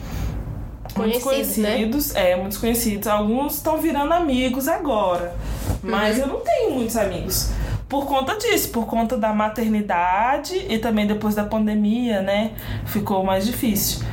muitos 0.95 1.23
Conhecidos, 1.23 1.57
né? 1.57 1.71
conhecidos, 1.71 2.15
é, 2.15 2.35
muitos 2.35 2.57
conhecidos. 2.57 3.07
Alguns 3.07 3.55
estão 3.55 3.77
virando 3.77 4.13
amigos 4.13 4.67
agora. 4.67 5.35
Mas 5.81 6.19
eu 6.19 6.27
não 6.27 6.39
tenho 6.39 6.71
muitos 6.71 6.95
amigos. 6.95 7.51
Por 7.89 8.05
conta 8.05 8.35
disso, 8.37 8.69
por 8.69 8.85
conta 8.85 9.17
da 9.17 9.33
maternidade 9.33 10.65
e 10.69 10.77
também 10.79 11.05
depois 11.05 11.35
da 11.35 11.43
pandemia, 11.43 12.21
né? 12.21 12.51
Ficou 12.85 13.23
mais 13.23 13.45
difícil. 13.45 14.03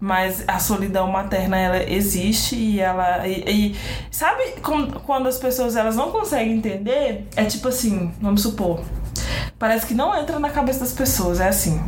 Mas 0.00 0.42
a 0.48 0.58
solidão 0.58 1.06
materna, 1.08 1.58
ela 1.58 1.82
existe 1.92 2.56
e 2.56 2.80
ela. 2.80 3.26
E, 3.28 3.72
e- 3.72 3.76
sabe 4.10 4.42
quando, 4.62 5.26
as 5.28 5.38
pessoas 5.38 5.76
elas 5.76 5.94
não 5.94 6.10
conseguem 6.10 6.54
entender? 6.56 7.28
É 7.36 7.44
tipo 7.44 7.68
assim, 7.68 8.12
vamos 8.20 8.40
supor. 8.42 8.80
Parece 9.58 9.86
que 9.86 9.92
não 9.94 10.16
entra 10.18 10.38
na 10.38 10.48
cabeça 10.48 10.80
das 10.80 10.92
pessoas, 10.92 11.38
é 11.38 11.48
assim. 11.48 11.78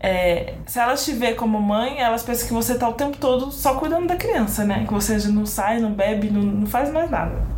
É, 0.00 0.54
se 0.66 0.78
elas 0.78 1.04
te 1.04 1.12
ver 1.12 1.34
como 1.36 1.60
mãe, 1.60 1.98
elas 2.00 2.22
pensam 2.22 2.46
que 2.48 2.54
você 2.54 2.74
tá 2.78 2.88
o 2.88 2.94
tempo 2.94 3.16
todo 3.18 3.50
só 3.50 3.74
cuidando 3.74 4.06
da 4.06 4.16
criança, 4.16 4.64
né? 4.64 4.84
Que 4.86 4.94
você 4.94 5.18
não 5.28 5.44
sai, 5.44 5.78
não 5.80 5.92
bebe, 5.92 6.30
não, 6.30 6.42
não 6.42 6.66
faz 6.66 6.90
mais 6.90 7.10
nada. 7.10 7.55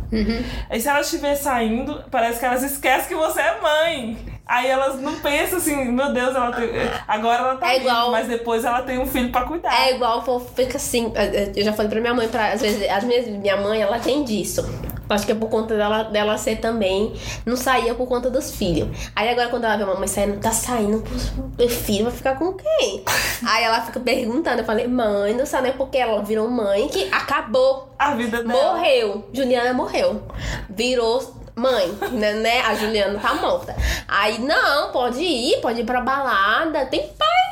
Aí 0.69 0.79
se 0.81 0.87
elas 0.87 1.09
te 1.09 1.17
ver 1.17 1.35
saindo, 1.35 2.03
parece 2.09 2.39
que 2.39 2.45
elas 2.45 2.63
esquecem 2.63 3.07
que 3.09 3.15
você 3.15 3.39
é 3.41 3.59
mãe. 3.61 4.17
Aí 4.45 4.67
elas 4.67 4.99
não 4.99 5.19
pensam 5.19 5.59
assim, 5.59 5.85
meu 5.91 6.11
Deus, 6.11 6.35
ela 6.35 6.51
tem... 6.51 6.69
agora 7.07 7.43
ela 7.43 7.55
tá 7.57 7.71
É 7.71 7.77
igual- 7.77 8.09
mas 8.11 8.27
depois 8.27 8.65
ela 8.65 8.81
tem 8.81 8.97
um 8.97 9.05
filho 9.05 9.31
pra 9.31 9.43
cuidar. 9.43 9.71
É 9.87 9.93
igual, 9.93 10.23
fica 10.55 10.77
assim. 10.77 11.13
Eu 11.55 11.63
já 11.63 11.71
falei 11.73 11.91
pra 11.91 12.01
minha 12.01 12.13
mãe, 12.15 12.27
pra, 12.27 12.53
às 12.53 12.61
vezes, 12.61 12.89
às 12.89 13.03
vezes 13.03 13.29
minha 13.37 13.57
mãe, 13.57 13.79
ela 13.81 13.99
tem 13.99 14.23
disso. 14.23 14.67
Acho 15.09 15.25
que 15.25 15.31
é 15.31 15.35
por 15.35 15.49
conta 15.49 15.75
dela, 15.75 16.03
dela 16.03 16.37
ser 16.37 16.57
também. 16.57 17.13
Não 17.45 17.55
saía 17.55 17.95
por 17.95 18.07
conta 18.07 18.29
dos 18.29 18.51
filhos. 18.51 18.89
Aí 19.15 19.29
agora, 19.29 19.49
quando 19.49 19.63
ela 19.63 19.77
vê 19.77 19.83
a 19.83 19.87
mamãe 19.87 20.07
saindo, 20.07 20.39
tá 20.39 20.51
saindo 20.51 21.03
meu 21.57 21.69
filho, 21.69 22.05
vai 22.05 22.13
ficar 22.13 22.35
com 22.35 22.53
quem? 22.53 23.03
Aí 23.47 23.63
ela 23.63 23.81
fica 23.81 23.99
perguntando. 23.99 24.59
Eu 24.59 24.65
falei, 24.65 24.87
mãe, 24.87 25.33
não 25.33 25.45
sabe 25.45 25.69
nem 25.69 25.73
porque 25.73 25.97
ela 25.97 26.21
virou 26.23 26.49
mãe 26.49 26.87
que 26.87 27.09
acabou. 27.11 27.89
A 27.97 28.13
vida 28.13 28.43
dela. 28.43 28.73
Morreu. 28.73 29.27
Juliana 29.33 29.73
morreu. 29.73 30.21
Virou 30.69 31.35
mãe, 31.55 31.87
né, 32.11 32.33
né? 32.33 32.61
A 32.61 32.75
Juliana 32.75 33.19
tá 33.19 33.33
morta. 33.35 33.75
Aí, 34.07 34.39
não, 34.39 34.91
pode 34.91 35.21
ir, 35.21 35.59
pode 35.61 35.81
ir 35.81 35.85
pra 35.85 36.01
balada. 36.01 36.85
Tem 36.85 37.01
pai. 37.17 37.48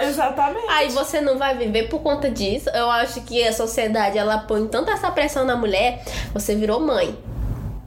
Exatamente. 0.00 0.66
Aí 0.68 0.90
você 0.90 1.20
não 1.20 1.38
vai 1.38 1.56
viver 1.56 1.88
por 1.88 2.00
conta 2.00 2.30
disso. 2.30 2.70
Eu 2.70 2.90
acho 2.90 3.20
que 3.22 3.42
a 3.46 3.52
sociedade 3.52 4.18
ela 4.18 4.38
põe 4.38 4.66
tanta 4.66 4.92
essa 4.92 5.10
pressão 5.10 5.44
na 5.44 5.56
mulher, 5.56 6.02
você 6.32 6.54
virou 6.54 6.80
mãe. 6.80 7.16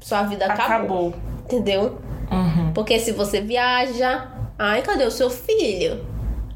Sua 0.02 0.24
vida 0.24 0.46
acabou. 0.46 0.66
Acabou. 0.66 1.14
Entendeu? 1.46 2.00
Uhum. 2.32 2.72
Porque 2.74 2.98
se 3.00 3.12
você 3.12 3.42
viaja, 3.42 4.32
Ai, 4.64 4.84
cadê 4.84 5.04
o 5.06 5.10
seu 5.10 5.28
filho? 5.28 6.06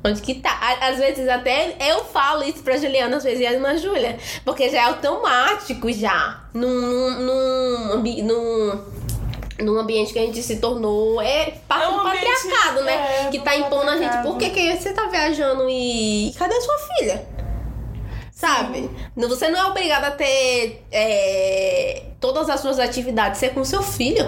Onde 0.06 0.22
que 0.22 0.36
tá? 0.36 0.56
Às 0.80 1.00
vezes 1.00 1.28
até 1.28 1.76
eu 1.80 2.06
falo 2.06 2.44
isso 2.44 2.62
pra 2.62 2.78
Juliana, 2.78 3.18
às 3.18 3.24
vezes 3.24 3.40
e 3.40 3.48
a 3.48 3.50
Ana 3.50 3.76
Júlia. 3.76 4.20
Porque 4.46 4.70
já 4.70 4.78
é 4.78 4.84
automático 4.84 5.92
já. 5.92 6.44
Num, 6.54 6.70
num, 6.70 7.20
num, 7.20 8.04
num, 8.22 8.82
num 9.60 9.78
ambiente 9.80 10.12
que 10.14 10.20
a 10.20 10.22
gente 10.24 10.42
se 10.44 10.58
tornou. 10.58 11.22
É 11.22 11.52
parte 11.68 11.84
É 11.86 11.88
um 11.90 11.98
do 11.98 12.04
patriarcado, 12.04 12.84
né? 12.84 13.26
é, 13.26 13.30
que 13.30 13.40
tá 13.40 13.56
impondo 13.56 13.90
a 13.90 13.98
gente. 13.98 14.18
Por 14.24 14.38
que, 14.38 14.50
que 14.50 14.76
você 14.78 14.94
tá 14.94 15.08
viajando 15.08 15.68
e. 15.70 16.34
Cadê 16.38 16.60
sua 16.62 16.78
filha? 16.98 17.26
Sabe? 18.32 18.90
Não- 19.16 19.30
Você 19.30 19.50
não 19.50 19.60
é 19.60 19.66
obrigada 19.66 20.08
a 20.08 20.12
ter 20.12 20.84
é, 20.92 22.04
todas 22.20 22.50
as 22.50 22.60
suas 22.60 22.80
atividades 22.80 23.40
ser 23.40 23.50
com 23.54 23.64
seu 23.64 23.82
filho. 23.82 24.26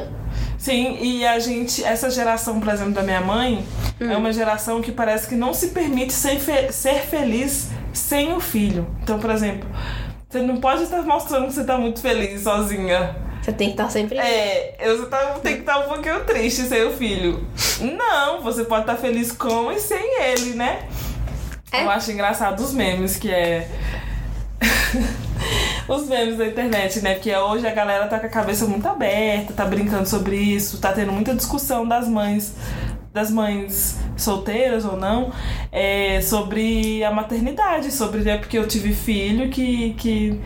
Sim, 0.58 0.98
e 1.02 1.26
a 1.26 1.38
gente, 1.40 1.84
essa 1.84 2.10
geração, 2.10 2.60
por 2.60 2.74
exemplo, 2.74 2.94
da 2.94 3.04
minha 3.04 3.22
mãe, 3.22 3.64
é 4.00 4.18
uma 4.18 4.32
geração 4.34 4.82
que 4.82 4.92
parece 4.92 5.28
que 5.28 5.36
não 5.36 5.54
se 5.54 5.68
permite 5.68 6.12
ser, 6.14 6.40
fe- 6.40 6.72
ser 6.72 7.02
feliz 7.02 7.68
sem 7.94 8.34
o 8.34 8.40
filho. 8.40 8.88
Então, 9.04 9.20
por 9.20 9.30
exemplo, 9.30 9.70
você 10.28 10.40
não 10.42 10.58
pode 10.58 10.84
estar 10.84 11.04
mostrando 11.04 11.48
que 11.48 11.54
você 11.54 11.64
tá 11.64 11.78
muito 11.78 12.02
feliz 12.02 12.42
sozinha. 12.42 13.16
Você 13.48 13.54
tem 13.54 13.68
que 13.68 13.74
estar 13.76 13.90
sempre. 13.90 14.18
É, 14.18 14.76
você 14.78 15.06
tá, 15.06 15.40
tem 15.42 15.54
que 15.54 15.60
estar 15.62 15.80
um 15.80 15.88
pouquinho 15.88 16.26
triste 16.26 16.64
sem 16.64 16.84
o 16.84 16.92
filho. 16.92 17.48
Não, 17.80 18.42
você 18.42 18.66
pode 18.66 18.82
estar 18.82 18.98
feliz 18.98 19.32
com 19.32 19.72
e 19.72 19.80
sem 19.80 20.22
ele, 20.22 20.54
né? 20.54 20.86
É. 21.72 21.86
Eu 21.86 21.90
acho 21.90 22.12
engraçado 22.12 22.60
os 22.60 22.74
memes, 22.74 23.16
que 23.16 23.32
é. 23.32 23.70
os 25.88 26.10
memes 26.10 26.38
da 26.38 26.46
internet, 26.46 27.00
né? 27.00 27.14
Porque 27.14 27.34
hoje 27.34 27.66
a 27.66 27.74
galera 27.74 28.08
tá 28.08 28.20
com 28.20 28.26
a 28.26 28.30
cabeça 28.30 28.66
muito 28.66 28.86
aberta, 28.86 29.54
tá 29.54 29.64
brincando 29.64 30.10
sobre 30.10 30.36
isso, 30.36 30.82
tá 30.82 30.92
tendo 30.92 31.14
muita 31.14 31.34
discussão 31.34 31.88
das 31.88 32.06
mães, 32.06 32.54
das 33.14 33.32
mães 33.32 33.98
solteiras 34.18 34.84
ou 34.84 34.98
não, 34.98 35.32
é, 35.72 36.20
sobre 36.20 37.02
a 37.02 37.12
maternidade, 37.12 37.94
sobre 37.94 38.30
é 38.30 38.38
porque 38.38 38.58
eu 38.58 38.68
tive 38.68 38.92
filho 38.94 39.50
que. 39.50 39.94
que 39.94 40.38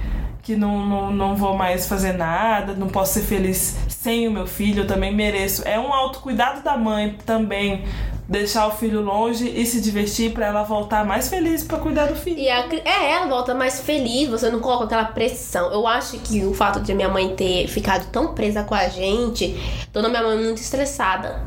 que 0.41 0.55
não, 0.55 0.86
não, 0.86 1.12
não 1.12 1.36
vou 1.36 1.55
mais 1.55 1.88
fazer 1.88 2.13
nada, 2.13 2.74
não 2.74 2.88
posso 2.88 3.13
ser 3.13 3.21
feliz 3.21 3.77
sem 3.88 4.27
o 4.27 4.31
meu 4.31 4.48
filho, 4.48 4.83
eu 4.83 4.88
também 4.88 5.13
mereço. 5.13 5.67
É 5.67 5.79
um 5.79 5.93
autocuidado 5.93 6.63
da 6.63 6.77
mãe 6.77 7.17
também 7.25 7.83
deixar 8.27 8.67
o 8.67 8.71
filho 8.71 9.01
longe 9.01 9.48
e 9.48 9.65
se 9.65 9.81
divertir 9.81 10.31
pra 10.31 10.48
ela 10.48 10.63
voltar 10.63 11.05
mais 11.05 11.27
feliz 11.27 11.63
pra 11.63 11.77
cuidar 11.77 12.07
do 12.07 12.15
filho. 12.15 12.39
E 12.39 12.50
a, 12.50 12.65
é, 12.86 13.12
ela 13.12 13.27
volta 13.27 13.53
mais 13.53 13.81
feliz, 13.81 14.29
você 14.29 14.50
não 14.50 14.62
coloca 14.62 14.86
aquela 14.86 15.05
pressão. 15.05 15.71
Eu 15.71 15.86
acho 15.86 16.17
que 16.19 16.43
o 16.45 16.53
fato 16.53 16.79
de 16.79 16.93
minha 16.93 17.10
mãe 17.10 17.36
ter 17.36 17.67
ficado 17.67 18.10
tão 18.10 18.33
presa 18.33 18.63
com 18.63 18.74
a 18.74 18.88
gente, 18.88 19.55
tornou 19.91 20.10
minha 20.10 20.24
mãe 20.24 20.38
muito 20.38 20.57
estressada. 20.62 21.43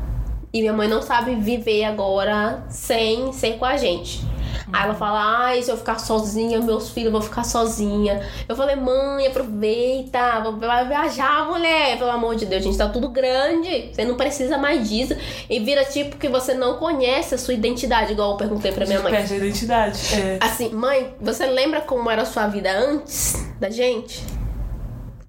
E 0.53 0.61
minha 0.61 0.73
mãe 0.73 0.87
não 0.87 1.03
sabe 1.03 1.35
viver 1.35 1.85
agora 1.85 2.65
sem 2.69 3.33
ser 3.33 3.59
com 3.59 3.65
a 3.65 3.77
gente. 3.77 4.34
Aí 4.73 4.85
ela 4.85 4.95
fala, 4.95 5.47
ai, 5.47 5.63
se 5.63 5.71
eu 5.71 5.77
ficar 5.77 5.99
sozinha, 5.99 6.61
meus 6.61 6.91
filhos 6.91 7.13
vão 7.13 7.21
ficar 7.23 7.45
sozinha. 7.45 8.23
Eu 8.49 8.57
falei, 8.57 8.77
mãe, 8.77 9.27
aproveita, 9.27 10.41
vai 10.59 10.87
viajar, 10.87 11.47
mulher. 11.47 11.99
Pelo 11.99 12.11
amor 12.11 12.37
de 12.37 12.47
Deus, 12.47 12.63
gente, 12.63 12.77
tá 12.79 12.89
tudo 12.89 13.09
grande. 13.09 13.91
Você 13.93 14.05
não 14.05 14.17
precisa 14.17 14.59
mais 14.59 14.89
disso. 14.89 15.17
E 15.49 15.61
vira 15.61 15.85
tipo 15.85 16.17
que 16.17 16.29
você 16.29 16.55
não 16.55 16.77
conhece 16.77 17.35
a 17.35 17.39
sua 17.39 17.55
identidade, 17.55 18.13
igual 18.13 18.33
eu 18.33 18.37
perguntei 18.37 18.73
pra 18.73 18.87
minha 18.87 19.01
mãe. 19.01 19.13
Perde 19.13 19.35
a 19.35 19.37
identidade. 19.37 20.15
É. 20.15 20.39
Assim, 20.41 20.71
mãe, 20.71 21.15
você 21.21 21.47
lembra 21.47 21.81
como 21.81 22.11
era 22.11 22.23
a 22.23 22.27
sua 22.27 22.47
vida 22.47 22.71
antes 22.71 23.47
da 23.61 23.71
gente? 23.71 24.25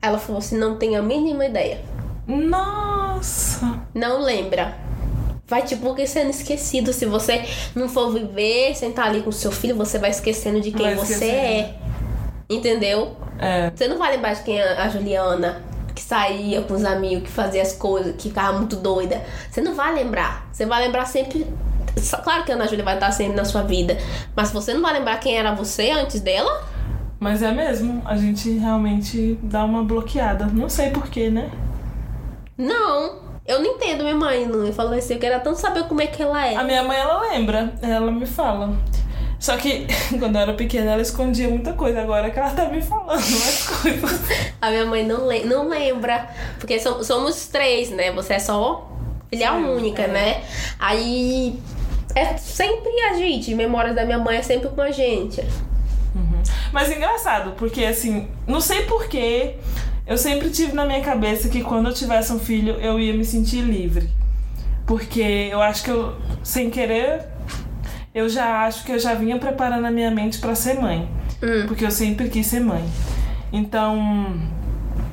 Ela 0.01 0.17
falou 0.17 0.39
assim: 0.39 0.58
não 0.58 0.75
tenho 0.75 1.00
a 1.00 1.01
mínima 1.01 1.46
ideia. 1.46 1.79
Nossa! 2.27 3.82
Não 3.94 4.22
lembra. 4.22 4.77
Vai 5.47 5.61
tipo 5.61 5.93
que 5.93 6.07
sendo 6.07 6.31
esquecido. 6.31 6.91
Se 6.91 7.05
você 7.05 7.45
não 7.75 7.87
for 7.87 8.11
viver, 8.11 8.75
sentar 8.75 9.07
ali 9.07 9.21
com 9.21 9.31
seu 9.31 9.51
filho, 9.51 9.75
você 9.75 9.99
vai 9.99 10.09
esquecendo 10.09 10.59
de 10.59 10.71
quem 10.71 10.85
Vai 10.87 10.95
você 10.95 11.13
esquecendo. 11.13 11.37
é. 11.37 11.75
Entendeu? 12.49 13.15
É. 13.39 13.71
Você 13.75 13.87
não 13.87 13.97
vai 13.97 14.11
lembrar 14.15 14.33
de 14.33 14.43
quem 14.43 14.59
é 14.59 14.77
a 14.77 14.89
Juliana, 14.89 15.61
que 15.93 16.01
saía 16.01 16.61
com 16.61 16.73
os 16.73 16.83
amigos, 16.83 17.23
que 17.23 17.29
fazia 17.29 17.61
as 17.61 17.73
coisas, 17.73 18.15
que 18.15 18.29
ficava 18.29 18.57
muito 18.57 18.75
doida. 18.75 19.23
Você 19.49 19.61
não 19.61 19.75
vai 19.75 19.93
lembrar. 19.93 20.47
Você 20.51 20.65
vai 20.65 20.85
lembrar 20.85 21.05
sempre. 21.05 21.45
Claro 22.23 22.43
que 22.43 22.51
a 22.51 22.55
Ana 22.55 22.67
Júlia 22.67 22.83
vai 22.83 22.95
estar 22.95 23.11
sempre 23.11 23.35
na 23.35 23.45
sua 23.45 23.61
vida. 23.61 23.97
Mas 24.35 24.51
você 24.51 24.73
não 24.73 24.81
vai 24.81 24.93
lembrar 24.93 25.17
quem 25.19 25.37
era 25.37 25.53
você 25.53 25.91
antes 25.91 26.19
dela? 26.19 26.67
Mas 27.19 27.41
é 27.41 27.51
mesmo, 27.51 28.01
a 28.05 28.17
gente 28.17 28.51
realmente 28.57 29.39
dá 29.41 29.63
uma 29.63 29.83
bloqueada. 29.83 30.45
Não 30.45 30.67
sei 30.69 30.89
porquê, 30.89 31.29
né? 31.29 31.49
Não, 32.57 33.19
eu 33.45 33.59
não 33.59 33.65
entendo 33.75 34.03
minha 34.03 34.15
mãe, 34.15 34.45
não. 34.47 34.65
Eu 34.65 34.73
falei 34.73 34.99
assim, 34.99 35.13
eu 35.15 35.19
queria 35.19 35.39
tanto 35.39 35.59
saber 35.59 35.83
como 35.87 36.01
é 36.01 36.07
que 36.07 36.21
ela 36.21 36.45
é. 36.47 36.55
A 36.55 36.63
minha 36.63 36.83
mãe, 36.83 36.97
ela 36.97 37.19
lembra, 37.21 37.73
ela 37.81 38.11
me 38.11 38.25
fala. 38.25 38.75
Só 39.39 39.55
que 39.57 39.85
quando 40.17 40.35
eu 40.35 40.41
era 40.41 40.53
pequena, 40.53 40.91
ela 40.93 41.01
escondia 41.01 41.47
muita 41.47 41.73
coisa. 41.73 42.01
Agora 42.01 42.29
que 42.31 42.39
ela 42.39 42.49
tá 42.49 42.65
me 42.65 42.81
falando 42.81 43.09
mais 43.09 43.67
coisas. 43.67 44.21
A 44.61 44.69
minha 44.69 44.85
mãe 44.85 45.05
não, 45.05 45.27
le 45.27 45.43
não 45.43 45.67
lembra, 45.69 46.27
porque 46.59 46.79
som- 46.79 47.03
somos 47.03 47.47
três, 47.47 47.89
né? 47.91 48.11
Você 48.11 48.33
é 48.35 48.39
só 48.39 48.89
filha 49.29 49.51
Sim, 49.51 49.65
única, 49.65 50.03
é. 50.03 50.07
né? 50.07 50.43
Aí 50.79 51.59
é 52.15 52.37
sempre 52.37 52.89
a 53.11 53.13
gente, 53.15 53.53
memórias 53.53 53.93
da 53.95 54.05
minha 54.05 54.17
mãe 54.17 54.37
é 54.37 54.41
sempre 54.41 54.69
com 54.69 54.81
a 54.81 54.89
gente. 54.91 55.43
Mas 56.71 56.91
engraçado, 56.91 57.51
porque 57.57 57.85
assim, 57.85 58.27
não 58.47 58.59
sei 58.59 58.83
porquê, 58.83 59.57
eu 60.07 60.17
sempre 60.17 60.50
tive 60.50 60.74
na 60.74 60.85
minha 60.85 61.01
cabeça 61.01 61.50
que 61.50 61.62
quando 61.62 61.88
eu 61.89 61.93
tivesse 61.93 62.31
um 62.31 62.39
filho, 62.39 62.75
eu 62.75 63.00
ia 63.00 63.13
me 63.13 63.25
sentir 63.25 63.62
livre. 63.62 64.09
Porque 64.85 65.50
eu 65.51 65.62
acho 65.62 65.83
que 65.83 65.89
eu, 65.89 66.15
sem 66.43 66.69
querer, 66.69 67.25
eu 68.13 68.29
já 68.29 68.65
acho 68.65 68.85
que 68.85 68.91
eu 68.91 69.00
já 69.00 69.15
vinha 69.15 69.38
preparando 69.38 69.85
a 69.85 69.91
minha 69.91 70.12
mente 70.12 70.38
pra 70.38 70.53
ser 70.53 70.79
mãe. 70.79 71.09
Hum. 71.41 71.65
Porque 71.67 71.83
eu 71.83 71.91
sempre 71.91 72.29
quis 72.29 72.45
ser 72.45 72.59
mãe. 72.59 72.83
Então. 73.51 74.53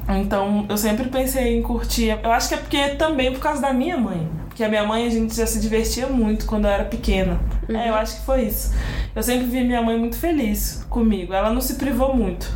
Então, 0.08 0.66
eu 0.68 0.76
sempre 0.76 1.08
pensei 1.08 1.56
em 1.56 1.62
curtir. 1.62 2.18
Eu 2.22 2.32
acho 2.32 2.48
que 2.48 2.54
é 2.54 2.58
porque 2.58 2.88
também 2.90 3.32
por 3.32 3.40
causa 3.40 3.62
da 3.62 3.72
minha 3.72 3.96
mãe. 3.96 4.28
Porque 4.48 4.62
a 4.62 4.68
minha 4.68 4.84
mãe, 4.84 5.06
a 5.06 5.10
gente 5.10 5.34
já 5.34 5.46
se 5.46 5.58
divertia 5.58 6.06
muito 6.08 6.44
quando 6.44 6.66
eu 6.66 6.70
era 6.70 6.84
pequena. 6.84 7.40
É, 7.68 7.88
eu 7.88 7.94
acho 7.94 8.16
que 8.16 8.26
foi 8.26 8.42
isso. 8.42 8.74
Eu 9.16 9.22
sempre 9.22 9.46
vi 9.46 9.64
minha 9.64 9.80
mãe 9.80 9.98
muito 9.98 10.16
feliz 10.16 10.84
comigo. 10.90 11.32
Ela 11.32 11.50
não 11.50 11.60
se 11.60 11.76
privou 11.76 12.14
muito. 12.14 12.52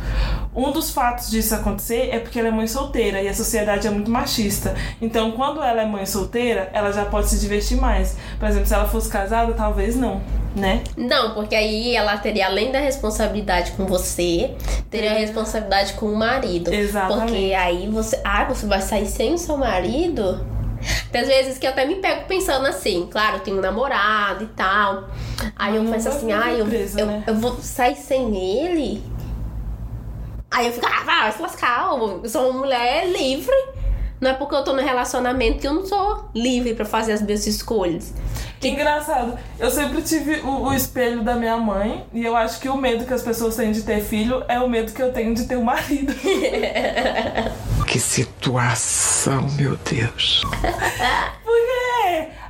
Um 0.57 0.71
dos 0.71 0.89
fatos 0.89 1.29
disso 1.29 1.53
acontecer 1.53 2.09
é 2.11 2.17
porque 2.17 2.39
ela 2.39 2.47
é 2.47 2.51
mãe 2.51 2.65
solteira 2.65 3.21
e 3.21 3.27
a 3.27 3.33
sociedade 3.33 3.85
é 3.85 3.91
muito 3.91 4.09
machista. 4.09 4.73
Então, 4.99 5.31
quando 5.33 5.61
ela 5.61 5.83
é 5.83 5.85
mãe 5.85 6.03
solteira, 6.03 6.71
ela 6.73 6.91
já 6.91 7.05
pode 7.05 7.29
se 7.29 7.37
divertir 7.39 7.77
mais. 7.77 8.17
Por 8.39 8.49
exemplo, 8.49 8.65
se 8.65 8.73
ela 8.73 8.87
fosse 8.87 9.07
casada, 9.07 9.53
talvez 9.53 9.95
não, 9.95 10.19
né? 10.55 10.83
Não, 10.97 11.35
porque 11.35 11.53
aí 11.53 11.95
ela 11.95 12.17
teria, 12.17 12.47
além 12.47 12.71
da 12.71 12.79
responsabilidade 12.79 13.73
com 13.73 13.85
você, 13.85 14.55
teria 14.89 15.11
a 15.11 15.19
responsabilidade 15.19 15.93
com 15.93 16.07
o 16.07 16.15
marido. 16.15 16.73
Exatamente. 16.73 17.31
Porque 17.31 17.53
aí 17.53 17.87
você. 17.87 18.19
Ah, 18.23 18.45
você 18.45 18.65
vai 18.65 18.81
sair 18.81 19.05
sem 19.05 19.35
o 19.35 19.37
seu 19.37 19.57
marido? 19.57 20.43
Tem 21.11 21.21
às 21.21 21.27
vezes 21.27 21.59
que 21.59 21.67
eu 21.67 21.71
até 21.71 21.85
me 21.85 21.95
pego 21.95 22.25
pensando 22.27 22.65
assim, 22.65 23.07
claro, 23.11 23.37
eu 23.37 23.39
tenho 23.41 23.57
um 23.57 23.61
namorado 23.61 24.45
e 24.45 24.47
tal. 24.47 25.09
Aí 25.55 25.71
Mas 25.71 25.75
eu 25.75 25.83
não 25.83 25.91
penso 25.91 26.09
assim, 26.09 26.31
ah, 26.31 26.51
eu, 26.51 26.65
presa, 26.65 26.99
eu, 26.99 27.05
né? 27.05 27.23
eu 27.27 27.35
vou 27.35 27.57
sair 27.61 27.95
sem 27.95 28.35
ele? 28.35 29.03
Aí 30.49 30.67
eu 30.67 30.73
fico, 30.73 30.85
ah, 30.85 31.03
vai 31.03 31.31
se 31.31 31.41
lascar, 31.41 31.89
eu 31.91 32.27
sou 32.29 32.49
uma 32.49 32.59
mulher 32.59 33.07
livre. 33.07 33.55
Não 34.19 34.31
é 34.31 34.33
porque 34.33 34.55
eu 34.55 34.63
tô 34.63 34.73
no 34.73 34.81
relacionamento 34.81 35.59
que 35.59 35.67
eu 35.67 35.73
não 35.73 35.85
sou 35.85 36.29
livre 36.33 36.73
pra 36.73 36.85
fazer 36.85 37.11
as 37.11 37.21
minhas 37.21 37.45
escolhas. 37.45 38.13
Que 38.59 38.69
engraçado. 38.69 39.37
Eu 39.59 39.69
sempre 39.69 40.01
tive 40.01 40.39
o, 40.39 40.63
o 40.63 40.73
espelho 40.73 41.23
da 41.23 41.35
minha 41.35 41.57
mãe 41.57 42.03
e 42.11 42.25
eu 42.25 42.35
acho 42.35 42.59
que 42.59 42.67
o 42.67 42.75
medo 42.75 43.05
que 43.05 43.13
as 43.13 43.21
pessoas 43.21 43.55
têm 43.55 43.71
de 43.71 43.83
ter 43.83 44.01
filho 44.01 44.43
é 44.47 44.59
o 44.59 44.67
medo 44.67 44.91
que 44.91 45.01
eu 45.01 45.13
tenho 45.13 45.35
de 45.35 45.45
ter 45.45 45.55
um 45.55 45.63
marido. 45.63 46.13
Que 47.87 48.01
situação, 48.01 49.47
meu 49.55 49.77
Deus. 49.77 50.43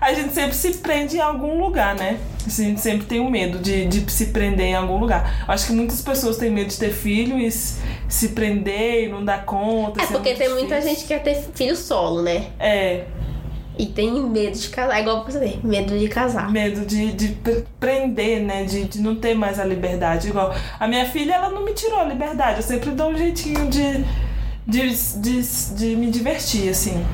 A 0.08 0.14
gente 0.14 0.34
sempre 0.34 0.56
se 0.56 0.74
prende 0.78 1.18
em 1.18 1.20
algum 1.20 1.60
lugar, 1.62 1.94
né? 1.96 2.18
A 2.46 2.50
gente 2.50 2.80
sempre 2.80 3.06
tem 3.06 3.20
o 3.20 3.30
medo 3.30 3.60
de, 3.60 3.86
de 3.88 4.10
se 4.10 4.28
prender 4.28 4.68
em 4.68 4.76
algum 4.76 4.98
lugar. 4.98 5.44
Acho 5.48 5.68
que 5.68 5.74
muitas 5.74 6.02
pessoas 6.02 6.38
têm 6.38 6.50
medo 6.50 6.70
de 6.70 6.78
ter 6.78 6.92
filho 6.94 7.38
e 7.38 7.52
se, 7.52 8.30
prender 8.30 9.04
e 9.04 9.08
não 9.10 9.26
dar 9.26 9.44
conta. 9.44 10.02
É 10.02 10.06
porque 10.06 10.34
tem 10.34 10.48
muita 10.50 10.76
difícil. 10.80 10.90
gente 10.90 11.02
que 11.02 11.08
quer 11.10 11.24
ter 11.24 11.36
filho 11.54 11.76
solo, 11.76 12.22
né? 12.22 12.46
É, 12.58 13.04
E 13.78 13.86
tem 13.88 14.14
medo 14.30 14.58
de 14.58 14.70
casar, 14.70 15.00
igual 15.02 15.26
você 15.26 15.40
tem 15.40 15.60
medo 15.62 16.00
de 16.00 16.08
casar. 16.08 16.50
medo 16.50 16.86
de, 16.86 17.12
de 17.12 17.28
pre- 17.44 17.66
prender, 17.78 18.42
né? 18.42 18.64
De, 18.64 18.86
de 18.86 19.02
não 19.02 19.16
ter 19.18 19.34
mais 19.36 19.60
a 19.60 19.66
liberdade. 19.66 20.30
Igual 20.30 20.56
a 20.80 20.88
minha 20.88 21.06
filha, 21.06 21.34
ela 21.36 21.50
não 21.50 21.66
me 21.66 21.74
tirou 21.74 22.00
a 22.00 22.06
liberdade. 22.06 22.58
Eu 22.60 22.64
sempre 22.64 22.92
dou 22.92 23.10
um 23.10 23.18
jeitinho 23.18 23.68
de, 23.70 24.06
de, 24.66 24.90
de, 25.20 25.42
de 25.76 25.96
me 25.98 26.10
divertir, 26.10 26.70
assim. 26.70 27.06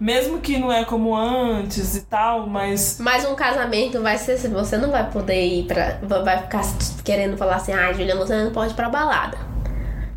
Mesmo 0.00 0.40
que 0.40 0.56
não 0.56 0.72
é 0.72 0.82
como 0.82 1.14
antes 1.14 1.94
e 1.94 2.00
tal, 2.06 2.46
mas 2.46 2.96
Mas 2.98 3.26
um 3.26 3.34
casamento 3.34 4.00
vai 4.00 4.16
ser 4.16 4.32
assim, 4.32 4.48
você 4.48 4.78
não 4.78 4.90
vai 4.90 5.10
poder 5.10 5.46
ir 5.46 5.66
pra. 5.66 5.98
Vai 6.02 6.38
ficar 6.38 6.62
querendo 7.04 7.36
falar 7.36 7.56
assim, 7.56 7.72
ai, 7.72 7.92
Juliana, 7.92 8.18
você 8.18 8.42
não 8.42 8.50
pode 8.50 8.72
ir 8.72 8.76
pra 8.76 8.88
balada. 8.88 9.36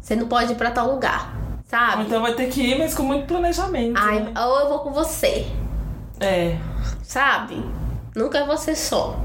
Você 0.02 0.16
não 0.16 0.28
pode 0.28 0.54
ir 0.54 0.56
pra 0.56 0.72
tal 0.72 0.90
lugar. 0.90 1.34
Sabe? 1.68 2.04
então 2.04 2.22
vai 2.22 2.34
ter 2.34 2.50
que 2.50 2.62
ir, 2.62 2.78
mas 2.78 2.94
com 2.94 3.04
muito 3.04 3.26
planejamento. 3.26 3.98
Ai, 3.98 4.20
né? 4.20 4.34
ou 4.38 4.60
eu 4.60 4.70
vou 4.70 4.80
com 4.80 4.92
você. 4.92 5.48
É. 6.20 6.56
Sabe? 7.02 7.62
Nunca 8.16 8.38
é 8.38 8.46
você 8.46 8.76
só. 8.76 9.20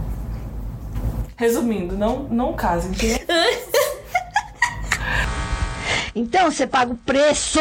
Resumindo, 1.37 1.97
não, 1.97 2.25
não 2.25 2.53
casem. 2.55 2.93
Tem... 2.93 3.19
Então 6.15 6.51
você 6.51 6.67
paga 6.67 6.93
o 6.93 6.97
preço. 6.97 7.61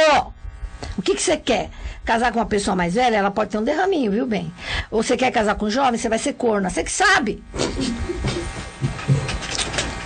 O 0.98 1.02
que, 1.04 1.14
que 1.14 1.22
você 1.22 1.38
quer? 1.38 1.70
Casar 2.08 2.32
com 2.32 2.40
uma 2.40 2.46
pessoa 2.46 2.74
mais 2.74 2.94
velha, 2.94 3.18
ela 3.18 3.30
pode 3.30 3.50
ter 3.50 3.58
um 3.58 3.64
derraminho, 3.66 4.10
viu, 4.10 4.26
bem? 4.26 4.50
Ou 4.90 5.04
você 5.04 5.18
quer 5.18 5.30
casar 5.30 5.56
com 5.56 5.66
um 5.66 5.70
jovem, 5.70 6.00
você 6.00 6.08
vai 6.08 6.18
ser 6.18 6.32
corna. 6.36 6.70
Você 6.70 6.82
que 6.82 6.92
sabe. 6.92 7.44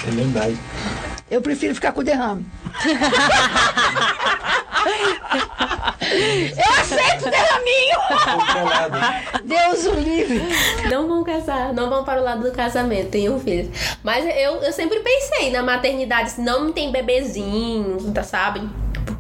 É 0.08 0.10
verdade. 0.10 0.58
Eu 1.30 1.44
prefiro 1.44 1.76
ficar 1.76 1.92
com 1.92 2.02
o 2.02 2.04
derrame. 2.04 2.44
Eu 6.12 6.74
aceito 6.80 7.28
o 7.28 7.30
derraminho! 7.30 8.00
Deus 9.46 9.86
o 9.86 9.94
livre. 9.94 10.42
Não 10.90 11.08
vão 11.08 11.24
casar, 11.24 11.72
não 11.72 11.88
vão 11.88 12.04
para 12.04 12.20
o 12.20 12.24
lado 12.24 12.42
do 12.42 12.52
casamento, 12.52 13.12
tenham 13.12 13.40
filhos. 13.40 13.70
Mas 14.04 14.26
eu, 14.26 14.56
eu 14.56 14.74
sempre 14.74 15.00
pensei 15.02 15.52
na 15.52 15.62
maternidade, 15.62 16.32
se 16.32 16.42
não 16.42 16.72
tem 16.72 16.92
bebezinho, 16.92 18.12
tá, 18.12 18.24
sabe? 18.24 18.68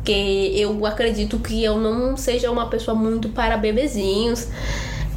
Porque 0.01 0.51
eu 0.55 0.83
acredito 0.87 1.37
que 1.37 1.63
eu 1.63 1.77
não 1.77 2.17
seja 2.17 2.49
uma 2.49 2.67
pessoa 2.67 2.97
muito 2.97 3.29
para 3.29 3.55
bebezinhos. 3.55 4.47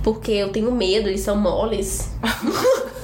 Porque 0.05 0.33
eu 0.33 0.51
tenho 0.51 0.71
medo, 0.71 1.09
eles 1.09 1.23
são 1.23 1.35
moles. 1.35 2.11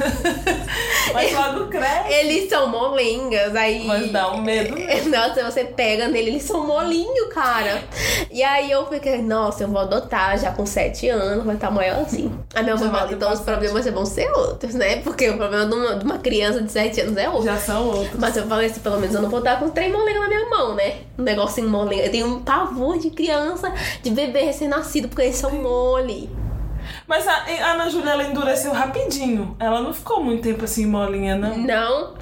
Mas 1.12 1.32
logo 1.32 1.66
cresce. 1.66 2.12
Eles 2.12 2.48
são 2.48 2.68
molengas, 2.68 3.56
aí. 3.56 3.84
Mas 3.86 4.12
dá 4.12 4.30
um 4.32 4.42
medo. 4.42 4.76
Nossa, 5.08 5.50
você 5.50 5.64
pega 5.64 6.08
nele, 6.08 6.30
eles 6.30 6.42
são 6.42 6.66
molinho, 6.66 7.28
cara. 7.30 7.82
E 8.30 8.42
aí 8.42 8.70
eu 8.70 8.86
fiquei, 8.86 9.22
nossa, 9.22 9.64
eu 9.64 9.68
vou 9.68 9.80
adotar 9.80 10.38
já 10.38 10.52
com 10.52 10.64
7 10.64 11.08
anos, 11.08 11.44
vai 11.44 11.54
estar 11.54 11.70
maiorzinho. 11.70 12.44
A 12.54 12.62
minha 12.62 12.76
mãe 12.76 12.90
fala, 12.90 13.12
então 13.12 13.32
os 13.32 13.40
problemas 13.40 13.84
vão 13.86 14.06
ser 14.06 14.30
outros, 14.30 14.74
né? 14.74 14.96
Porque 14.96 15.28
o 15.30 15.36
problema 15.36 15.66
de 15.66 15.74
uma, 15.74 15.96
de 15.96 16.04
uma 16.04 16.18
criança 16.18 16.62
de 16.62 16.70
7 16.70 17.00
anos 17.00 17.16
é 17.16 17.28
outro. 17.28 17.44
Já 17.44 17.56
são 17.56 17.86
outros. 17.86 18.18
Mas 18.18 18.36
eu 18.36 18.46
falei 18.46 18.68
assim, 18.68 18.80
pelo 18.80 18.98
menos 18.98 19.14
eu 19.14 19.22
não 19.22 19.30
vou 19.30 19.40
estar 19.40 19.58
com 19.58 19.70
três 19.70 19.90
molengas 19.90 20.20
na 20.20 20.28
minha 20.28 20.48
mão, 20.48 20.74
né? 20.74 20.98
Um 21.18 21.22
negocinho 21.22 21.68
molenga. 21.68 22.04
Eu 22.04 22.10
tenho 22.10 22.26
um 22.26 22.40
pavor 22.40 22.98
de 22.98 23.10
criança, 23.10 23.72
de 24.02 24.10
bebê 24.10 24.42
recém-nascido, 24.42 25.08
porque 25.08 25.22
eles 25.22 25.36
são 25.36 25.50
mole. 25.50 26.30
Mas 27.10 27.26
a 27.26 27.40
a 27.60 27.72
Ana 27.72 27.90
Júlia, 27.90 28.12
ela 28.12 28.22
endureceu 28.22 28.72
rapidinho. 28.72 29.56
Ela 29.58 29.80
não 29.80 29.92
ficou 29.92 30.22
muito 30.22 30.44
tempo 30.44 30.64
assim 30.64 30.86
molinha, 30.86 31.34
não. 31.34 31.58
Não. 31.58 32.14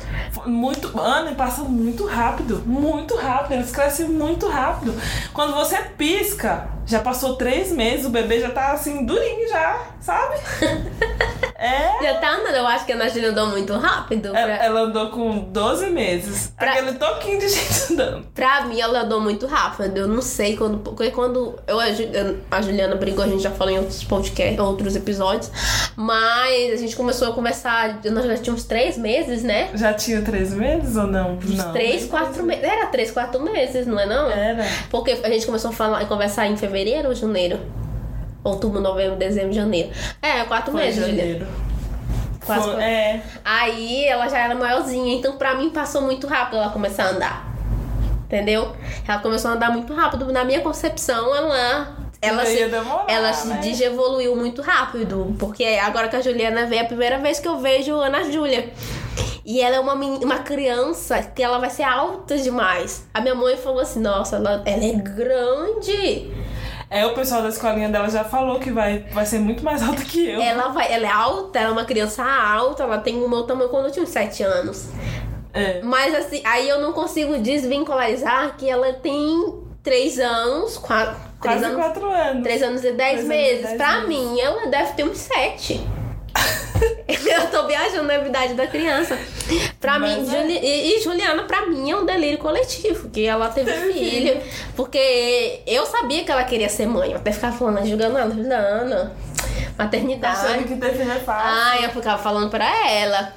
Muito, 0.46 0.98
Ana 0.98 1.32
passa 1.32 1.60
muito 1.60 2.06
rápido, 2.06 2.62
muito 2.64 3.14
rápido, 3.14 3.52
eles 3.52 3.70
crescem 3.70 4.08
muito 4.08 4.48
rápido. 4.48 4.94
Quando 5.34 5.54
você 5.54 5.76
pisca, 5.76 6.70
já 6.86 7.00
passou 7.00 7.36
três 7.36 7.70
meses, 7.70 8.06
o 8.06 8.10
bebê 8.10 8.40
já 8.40 8.48
tá 8.48 8.72
assim, 8.72 9.04
durinho 9.04 9.46
já, 9.50 9.78
sabe? 10.00 10.36
É. 11.58 12.02
Já 12.04 12.14
tá 12.20 12.36
andando, 12.36 12.54
eu 12.54 12.66
acho 12.68 12.86
que 12.86 12.92
a 12.92 12.94
Ana 12.94 13.08
Júlia 13.08 13.30
andou 13.30 13.48
muito 13.48 13.72
rápido. 13.76 14.28
Ela, 14.28 14.46
Pra, 14.56 14.64
ela 14.64 14.80
andou 14.82 15.10
com 15.10 15.40
12 15.50 15.90
meses. 15.90 16.52
Pra- 16.56 16.70
Aquele 16.72 16.92
toquinho 16.92 17.40
de 17.40 17.48
gente 17.48 17.92
andando. 17.92 18.26
pra 18.32 18.60
mim, 18.66 18.80
ela 18.80 19.00
andou 19.00 19.20
muito 19.20 19.44
rápido. 19.46 19.96
Eu 19.98 20.06
não 20.06 20.22
sei 20.22 20.56
quando. 20.56 20.78
Porque 20.78 21.10
quando 21.10 21.58
eu, 21.66 21.80
a 21.80 21.90
Ju- 21.90 22.08
a 22.48 22.62
Juliana 22.62 22.94
brigou, 22.94 23.24
a 23.24 23.28
gente 23.28 23.42
já 23.42 23.50
falou 23.50 23.74
em 23.74 23.78
outros 23.78 24.04
podcasts, 24.04 24.58
outros 24.60 24.94
episódios. 24.94 25.50
Mas 25.96 26.74
a 26.74 26.76
gente 26.76 26.94
começou 26.94 27.28
a 27.28 27.32
conversar. 27.32 27.98
Nós 28.04 28.24
já 28.24 28.36
tinha 28.36 28.54
uns 28.54 28.62
três 28.64 28.96
meses, 28.96 29.42
né? 29.42 29.70
Já 29.74 29.92
tinha 29.92 30.22
três 30.22 30.54
meses 30.54 30.94
ou 30.96 31.08
não? 31.08 31.38
Não. 31.42 31.72
três, 31.72 32.04
quatro 32.06 32.44
meses. 32.44 32.62
Era 32.62 32.86
três, 32.86 33.10
quatro 33.10 33.42
meses, 33.42 33.84
não 33.84 33.98
é 33.98 34.06
não? 34.06 34.30
Era. 34.30 34.64
Porque 34.90 35.10
a 35.10 35.28
gente 35.28 35.44
começou 35.44 35.70
a 35.70 35.74
falar, 35.74 36.00
a 36.00 36.04
conversar 36.06 36.46
em 36.46 36.56
fevereiro 36.56 37.08
ou 37.08 37.14
janeiro? 37.16 37.58
Outubro, 38.48 38.80
novembro, 38.80 39.16
dezembro, 39.16 39.52
janeiro. 39.52 39.90
É, 40.22 40.42
quatro 40.44 40.72
Foi 40.72 40.82
meses, 40.82 41.06
janeiro. 41.06 41.46
Quase 42.44 42.62
Foi- 42.62 42.70
quatro- 42.72 42.80
é. 42.82 43.22
Aí 43.44 44.04
ela 44.06 44.28
já 44.28 44.38
era 44.38 44.54
maiorzinha, 44.54 45.14
então 45.14 45.36
pra 45.36 45.54
mim 45.54 45.70
passou 45.70 46.00
muito 46.02 46.26
rápido 46.26 46.56
ela 46.56 46.70
começar 46.70 47.04
a 47.04 47.10
andar. 47.10 47.48
Entendeu? 48.24 48.72
Ela 49.06 49.18
começou 49.20 49.50
a 49.50 49.54
andar 49.54 49.70
muito 49.70 49.94
rápido. 49.94 50.30
Na 50.32 50.44
minha 50.44 50.60
concepção, 50.60 51.34
ela. 51.34 51.96
Ela 52.20 52.44
se, 52.44 52.66
demorar, 52.66 53.04
ela 53.06 53.32
se 53.32 53.46
né? 53.48 53.58
desevoluiu 53.62 54.34
muito 54.34 54.60
rápido. 54.60 55.34
Porque 55.38 55.64
agora 55.64 56.08
que 56.08 56.16
a 56.16 56.20
Juliana 56.20 56.66
veio, 56.66 56.80
é 56.80 56.82
a 56.82 56.86
primeira 56.86 57.18
vez 57.18 57.38
que 57.38 57.46
eu 57.46 57.58
vejo 57.58 57.94
a 58.00 58.06
Ana 58.06 58.24
Júlia. 58.30 58.70
E 59.46 59.60
ela 59.62 59.76
é 59.76 59.80
uma, 59.80 59.94
uma 59.94 60.38
criança 60.40 61.22
que 61.22 61.42
ela 61.42 61.58
vai 61.58 61.70
ser 61.70 61.84
alta 61.84 62.36
demais. 62.36 63.06
A 63.14 63.20
minha 63.20 63.34
mãe 63.34 63.56
falou 63.56 63.80
assim: 63.80 64.00
Nossa, 64.00 64.36
ela, 64.36 64.62
ela 64.66 64.84
é 64.84 64.92
grande. 64.92 66.30
É, 66.90 67.04
o 67.04 67.12
pessoal 67.14 67.42
da 67.42 67.48
escolinha 67.50 67.88
dela 67.88 68.08
já 68.08 68.24
falou 68.24 68.58
que 68.58 68.70
vai, 68.70 69.00
vai 69.12 69.26
ser 69.26 69.38
muito 69.38 69.62
mais 69.64 69.82
alta 69.86 70.02
que 70.04 70.26
eu. 70.28 70.40
Ela, 70.40 70.68
vai, 70.68 70.90
ela 70.92 71.06
é 71.06 71.10
alta, 71.10 71.58
ela 71.58 71.68
é 71.68 71.72
uma 71.72 71.84
criança 71.84 72.24
alta. 72.24 72.82
Ela 72.82 72.98
tem 72.98 73.22
o 73.22 73.28
meu 73.28 73.42
tamanho 73.44 73.68
quando 73.68 73.86
eu 73.86 73.90
tinha 73.92 74.02
uns 74.02 74.08
7 74.10 74.42
anos. 74.42 74.88
É. 75.52 75.80
Mas 75.82 76.14
assim, 76.14 76.40
aí 76.44 76.68
eu 76.68 76.80
não 76.80 76.92
consigo 76.92 77.38
desvincularizar 77.38 78.56
que 78.56 78.68
ela 78.68 78.92
tem 78.94 79.62
3 79.82 80.18
anos, 80.18 80.78
4, 80.78 81.14
3 81.14 81.26
Quase 81.40 81.64
anos, 81.64 81.76
quatro 81.76 82.10
anos. 82.10 82.42
3 82.42 82.62
anos 82.62 82.84
e 82.84 82.92
10 82.92 82.96
Três 82.96 83.18
anos 83.18 83.24
e 83.24 83.28
meses. 83.28 83.62
dez 83.66 83.76
pra 83.76 84.00
meses. 84.00 84.08
mim, 84.08 84.40
ela 84.40 84.66
deve 84.66 84.92
ter 84.92 85.04
uns 85.04 85.18
7. 85.18 85.86
eu 87.08 87.50
tô 87.50 87.66
viajando 87.66 88.04
na 88.04 88.16
idade 88.16 88.54
da 88.54 88.66
criança. 88.66 89.18
Pra 89.80 89.98
Mas 89.98 90.18
mim, 90.18 90.34
é. 90.34 90.40
Juli- 90.42 90.60
e, 90.62 91.00
Juliana, 91.02 91.42
pra 91.44 91.66
mim, 91.66 91.90
é 91.90 91.96
um 91.96 92.04
delírio 92.04 92.38
coletivo, 92.38 93.08
que 93.10 93.26
ela 93.26 93.48
teve 93.48 93.70
Teve 93.70 93.92
filho. 93.92 94.40
Porque 94.76 95.60
eu 95.66 95.86
sabia 95.86 96.24
que 96.24 96.30
ela 96.30 96.44
queria 96.44 96.68
ser 96.68 96.86
mãe. 96.86 97.12
Eu 97.12 97.16
até 97.18 97.32
ficava 97.32 97.56
falando, 97.56 97.86
julgando 97.86 98.18
ela, 98.18 98.30
Juliana, 98.30 99.12
maternidade. 99.76 100.46
Achando 100.46 100.64
que 100.64 100.76
ter 100.76 100.92
filho 100.94 101.12
é 101.12 101.18
fácil. 101.20 101.50
Ai, 101.50 101.84
eu 101.84 101.90
ficava 101.90 102.22
falando 102.22 102.50
pra 102.50 102.66
ela. 102.90 103.32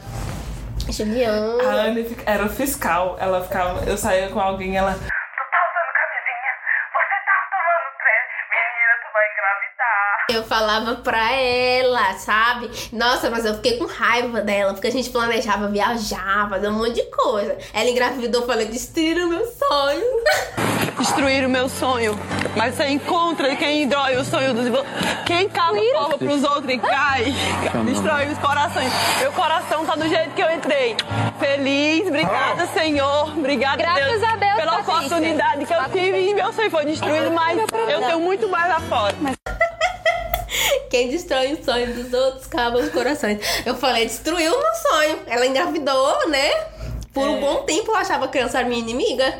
Juliana. 0.90 1.64
A 1.64 1.74
Anne 1.86 2.18
era 2.26 2.50
fiscal. 2.50 3.16
Ela 3.20 3.42
ficava. 3.42 3.84
Eu 3.90 3.98
saía 3.98 4.28
com 4.30 4.40
alguém, 4.40 4.76
ela. 4.76 4.98
Eu 10.32 10.44
falava 10.44 10.96
pra 10.96 11.34
ela, 11.34 12.14
sabe? 12.14 12.70
Nossa, 12.94 13.30
mas 13.30 13.44
eu 13.44 13.56
fiquei 13.56 13.78
com 13.78 13.86
raiva 13.86 14.40
dela, 14.40 14.74
porque 14.74 14.88
a 14.88 14.92
gente 14.92 15.10
planejava 15.10 15.68
viajar, 15.68 16.50
fazer 16.50 16.70
um 16.70 16.74
monte 16.74 16.96
de 16.96 17.04
coisa. 17.04 17.58
Ela 17.74 17.90
engravidou, 17.90 18.46
falei, 18.46 18.68
destruíram 18.68 19.28
meu 19.28 19.46
sonho. 19.46 20.06
destruir 20.98 21.46
o 21.46 21.50
meu 21.50 21.68
sonho. 21.68 22.18
Mas 22.56 22.76
você 22.76 22.88
encontra 22.88 23.56
quem 23.56 23.88
destrói 23.88 24.18
o 24.18 24.24
sonho 24.24 24.54
dos 24.54 24.66
Quem 25.26 25.50
cava 25.50 25.78
cova 25.94 26.18
pros 26.18 26.44
outros 26.44 26.74
e 26.74 26.78
cai, 26.78 27.34
destrói 27.86 28.28
os 28.28 28.38
corações. 28.38 28.92
Meu 29.20 29.32
coração 29.34 29.86
tá 29.86 29.96
do 29.96 30.08
jeito 30.08 30.32
que 30.32 30.42
eu 30.42 30.52
entrei. 30.52 30.96
Feliz, 31.40 32.08
obrigada, 32.08 32.68
Senhor. 32.68 33.38
Obrigada, 33.38 33.78
Graças 33.78 34.06
Deus, 34.06 34.24
a 34.24 34.36
Deus, 34.36 34.56
pela 34.56 34.72
Patrícia. 34.72 34.94
oportunidade 34.94 35.66
que 35.66 35.74
eu 35.74 35.84
tive 35.92 36.30
e 36.30 36.34
meu 36.34 36.54
sonho 36.54 36.72
foi 36.72 36.86
destruído, 36.86 37.32
mas 37.32 37.58
eu 37.60 37.68
tenho 37.68 38.20
muito 38.20 38.48
mais 38.48 38.70
lá 38.70 38.80
fora. 38.82 39.16
Quem 40.92 41.08
destrói 41.08 41.54
o 41.54 41.64
sonho 41.64 41.94
dos 41.94 42.12
outros 42.12 42.48
cava 42.48 42.78
os 42.78 42.90
corações. 42.90 43.40
Eu 43.66 43.76
falei, 43.76 44.06
destruiu 44.06 44.54
o 44.54 44.62
meu 44.62 44.74
sonho. 44.76 45.20
Ela 45.26 45.48
engravidou, 45.48 46.28
né? 46.28 46.52
Por 47.14 47.28
um 47.28 47.38
É. 47.38 47.40
bom 47.42 47.56
tempo 47.64 47.92
eu 47.92 47.96
achava 47.98 48.26
a 48.26 48.28
criança 48.30 48.64
minha 48.64 48.80
inimiga. 48.80 49.34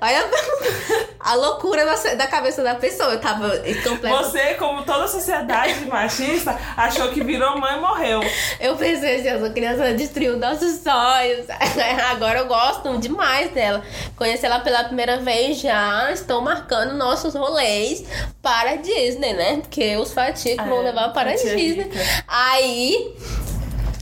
Olha 0.00 0.24
a 1.20 1.34
loucura 1.36 1.86
da, 1.86 2.14
da 2.16 2.26
cabeça 2.26 2.62
da 2.62 2.74
pessoa. 2.74 3.12
Eu 3.12 3.20
tava 3.20 3.48
completamente. 3.82 4.24
Você, 4.24 4.54
como 4.54 4.82
toda 4.82 5.08
sociedade 5.08 5.84
machista, 5.88 6.58
achou 6.76 7.08
que 7.08 7.24
virou 7.24 7.58
mãe 7.58 7.78
e 7.78 7.80
morreu. 7.80 8.20
Eu 8.60 8.76
pensei 8.76 9.16
assim, 9.20 9.28
essa 9.28 9.48
criança 9.50 9.94
destruiu 9.94 10.36
nossos 10.36 10.80
sonhos. 10.82 11.46
Agora 12.10 12.40
eu 12.40 12.46
gosto 12.46 12.98
demais 12.98 13.50
dela. 13.52 13.82
Conheci 14.16 14.44
ela 14.44 14.60
pela 14.60 14.84
primeira 14.84 15.16
vez 15.18 15.58
já. 15.60 16.10
Estou 16.12 16.42
marcando 16.42 16.92
nossos 16.94 17.34
rolês 17.34 18.04
para 18.42 18.76
Disney, 18.76 19.32
né? 19.32 19.60
Porque 19.62 19.96
os 19.96 20.12
faticos 20.12 20.64
É, 20.66 20.68
vão 20.68 20.82
levar 20.82 21.08
para 21.14 21.32
Disney. 21.32 21.84
rica. 21.84 21.98
Aí. 22.28 23.14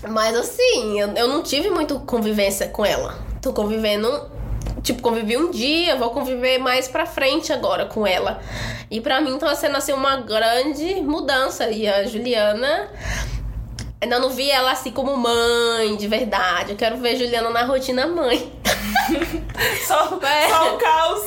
Mas 0.09 0.37
assim, 0.37 1.01
eu, 1.01 1.09
eu 1.13 1.29
não 1.29 1.43
tive 1.43 1.71
muito 1.71 1.99
convivência 2.01 2.69
com 2.69 2.85
ela. 2.85 3.19
Tô 3.41 3.53
convivendo. 3.53 4.31
Tipo, 4.83 5.01
convivi 5.01 5.37
um 5.37 5.51
dia, 5.51 5.95
vou 5.97 6.11
conviver 6.11 6.59
mais 6.59 6.89
pra 6.89 7.07
frente 7.07 7.53
agora 7.53 7.87
com 7.87 8.05
ela. 8.07 8.41
E 8.91 9.01
pra 9.01 9.21
mim 9.21 9.39
tá 9.39 9.55
sendo 9.55 9.77
assim 9.77 9.93
uma 9.93 10.17
grande 10.17 10.97
mudança. 11.03 11.71
E 11.71 11.87
a 11.87 12.05
Juliana. 12.05 12.89
Ainda 14.03 14.19
não 14.19 14.31
vi 14.31 14.51
ela 14.51 14.73
assim 14.73 14.91
como 14.91 15.17
mãe, 15.17 15.95
de 15.97 16.09
verdade. 16.09 16.73
Eu 16.73 16.77
quero 16.77 16.97
ver 16.97 17.15
Juliana 17.17 17.51
na 17.51 17.63
rotina 17.65 18.05
mãe. 18.05 18.53
Só, 19.87 20.19
É. 20.23 20.49
só 20.49 20.75
o 20.75 20.79
caos. 20.79 21.23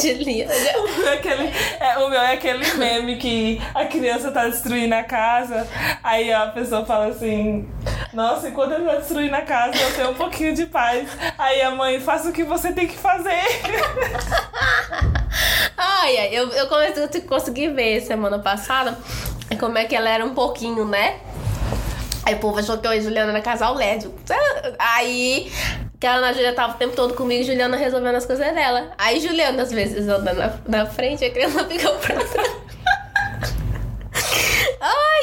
Juliana. 0.00 0.52
O 0.76 0.98
meu 0.98 1.08
é 1.08 1.14
aquele, 1.14 1.52
é, 1.80 1.98
o 1.98 2.08
meu 2.08 2.20
é 2.20 2.32
aquele 2.34 2.72
meme 2.74 3.16
que 3.16 3.60
a 3.74 3.84
criança 3.86 4.30
tá 4.30 4.46
destruindo 4.46 4.94
a 4.94 5.02
casa. 5.02 5.66
Aí 6.04 6.32
a 6.32 6.46
pessoa 6.48 6.86
fala 6.86 7.06
assim: 7.08 7.68
Nossa, 8.12 8.48
enquanto 8.48 8.74
ele 8.74 8.84
tá 8.84 8.96
destruindo 8.96 9.34
a 9.34 9.42
casa, 9.42 9.76
eu 9.76 9.92
tenho 9.94 10.10
um 10.10 10.14
pouquinho 10.14 10.54
de 10.54 10.66
paz. 10.66 11.08
Aí 11.36 11.60
a 11.62 11.72
mãe, 11.72 11.98
faça 11.98 12.28
o 12.28 12.32
que 12.32 12.44
você 12.44 12.72
tem 12.72 12.86
que 12.86 12.96
fazer. 12.96 13.32
Ai, 15.76 16.16
ai, 16.18 16.28
eu, 16.32 16.48
eu 16.50 16.66
comecei 16.68 17.04
a 17.04 17.28
conseguir 17.28 17.68
ver 17.68 18.00
semana 18.00 18.38
passada 18.38 18.96
como 19.58 19.76
é 19.76 19.84
que 19.84 19.94
ela 19.94 20.08
era 20.08 20.24
um 20.24 20.34
pouquinho, 20.34 20.84
né? 20.84 21.16
Aí 22.26 22.34
o 22.34 22.38
povo 22.38 22.58
achou 22.58 22.76
que 22.76 22.84
eu 22.84 22.92
e 22.92 23.00
Juliana 23.00 23.30
era 23.30 23.40
casal 23.40 23.72
lésbico. 23.74 24.18
Aí, 24.80 25.48
que 26.00 26.08
a 26.08 26.14
Ana 26.14 26.32
Júlia 26.32 26.52
tava 26.52 26.74
o 26.74 26.76
tempo 26.76 26.96
todo 26.96 27.14
comigo, 27.14 27.44
Juliana 27.44 27.76
resolvendo 27.76 28.16
as 28.16 28.26
coisas 28.26 28.52
dela. 28.52 28.92
Aí 28.98 29.20
Juliana, 29.20 29.62
às 29.62 29.70
vezes, 29.70 30.08
anda 30.08 30.32
na, 30.34 30.52
na 30.66 30.86
frente, 30.86 31.24
a 31.24 31.30
criança 31.30 31.64
fica 31.70 31.88
pra 31.88 32.16
trás. 32.16 32.56
Ai, 34.80 35.22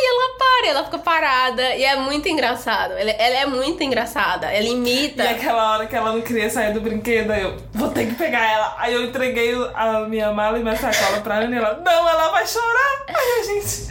ela 0.68 0.84
fica 0.84 0.98
parada. 1.00 1.76
E 1.76 1.84
é 1.84 1.96
muito 1.96 2.28
engraçado. 2.30 2.94
Ela, 2.94 3.12
ela 3.12 3.36
é 3.38 3.46
muito 3.46 3.84
engraçada. 3.84 4.48
Ela 4.52 4.68
imita. 4.68 5.24
E 5.24 5.28
aquela 5.28 5.72
hora 5.74 5.86
que 5.86 5.96
ela 5.96 6.12
não 6.14 6.22
queria 6.22 6.50
sair 6.50 6.74
do 6.74 6.82
brinquedo, 6.82 7.34
eu 7.34 7.58
vou 7.74 7.90
ter 7.90 8.08
que 8.08 8.16
pegar 8.16 8.46
ela. 8.52 8.76
Aí 8.78 8.94
eu 8.94 9.04
entreguei 9.04 9.54
a 9.74 10.02
minha 10.02 10.32
mala 10.32 10.60
e 10.60 10.64
minha 10.64 10.76
sacola 10.76 11.22
pra 11.22 11.36
Ana 11.36 11.56
e 11.56 11.58
ela, 11.58 11.82
não, 11.84 12.10
ela 12.10 12.30
vai 12.30 12.46
chorar. 12.48 13.06
Aí 13.10 13.40
a 13.42 13.44
gente 13.44 13.88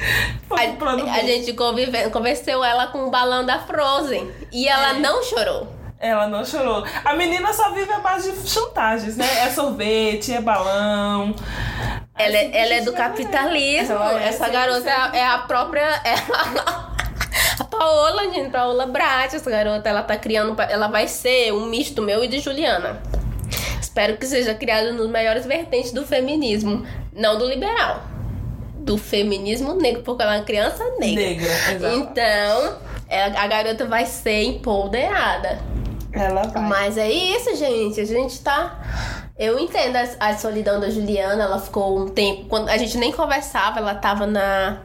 foi 0.49 0.69
pro 0.73 0.89
A, 0.89 1.15
a 1.15 1.21
gente 1.21 1.53
convive, 1.55 2.11
convenceu 2.11 2.63
ela 2.65 2.87
com 2.89 3.05
o 3.07 3.11
balão 3.11 3.45
da 3.45 3.59
Frozen. 3.61 4.31
E 4.51 4.69
ela 4.69 4.91
É. 4.97 4.99
não 4.99 5.23
chorou. 5.23 5.82
Ela 6.03 6.27
não 6.27 6.45
chorou. 6.45 6.85
A 7.05 7.15
menina 7.15 7.53
só 7.53 7.71
vive 7.71 7.93
a 7.93 8.01
base 8.01 8.33
de 8.33 8.51
chantagens, 8.51 9.17
né? 9.17 9.25
É 9.47 9.51
sorvete, 9.51 10.35
é 10.35 10.41
balão. 10.41 11.33
Ela, 12.19 12.37
é- 12.37 12.51
ela 12.53 12.75
é 12.75 12.81
do 12.81 12.93
capitalismo. 12.93 13.95
É 14.19 14.27
essa 14.27 14.47
100% 14.49 14.51
garota 14.53 14.91
é 14.91 15.25
a 15.25 15.39
própria. 15.39 15.81
É 16.05 16.15
a, 16.15 16.93
Paola, 17.71 18.25
gente. 18.33 18.51
Paola 18.51 18.87
Brat, 18.87 19.33
essa 19.33 19.49
garota. 19.49 19.89
Ela 19.89 20.03
tá 20.03 20.17
criando. 20.17 20.61
Ela 20.61 20.89
vai 20.89 21.07
ser 21.07 21.53
um 21.53 21.67
misto 21.67 22.03
meu 22.03 22.25
e 22.25 22.27
de 22.27 22.41
Juliana. 22.41 23.01
Espero 23.81 24.17
que 24.17 24.27
seja 24.27 24.55
criado 24.55 24.93
nos 24.95 25.09
melhores 25.09 25.47
vertentes 25.47 25.93
do 25.93 26.05
feminismo. 26.05 26.85
Não 27.13 27.39
do 27.39 27.47
liberal. 27.47 28.03
Do 28.79 28.99
feminismo 28.99 29.75
negro, 29.75 30.03
porque 30.03 30.23
ela 30.23 30.35
é 30.35 30.39
uma 30.39 30.45
criança 30.45 30.83
negra. 30.99 31.23
Negra, 31.25 31.53
exato. 31.73 31.95
Então, 31.97 32.77
ela- 33.09 33.41
a 33.41 33.47
garota 33.47 33.85
vai 33.87 34.05
ser 34.07 34.43
empoderada. 34.45 35.71
Ela 36.13 36.43
vai. 36.45 36.63
Mas 36.63 36.99
é 36.99 37.11
isso, 37.11 37.57
gente. 37.57 38.01
A 38.01 38.05
gente 38.05 38.41
tá. 38.43 38.79
Eu 39.39 39.59
entendo 39.59 39.97
a, 39.97 40.29
a 40.29 40.37
solidão 40.37 40.79
da 40.79 40.91
Juliana. 40.91 41.45
Ela 41.45 41.59
ficou 41.59 41.99
um 41.99 42.09
tempo. 42.09 42.47
Quando 42.49 42.69
a 42.69 42.77
gente 42.77 42.99
nem 42.99 43.13
conversava, 43.13 43.79
ela 43.79 43.95
tava 43.95 44.27
na. 44.27 44.81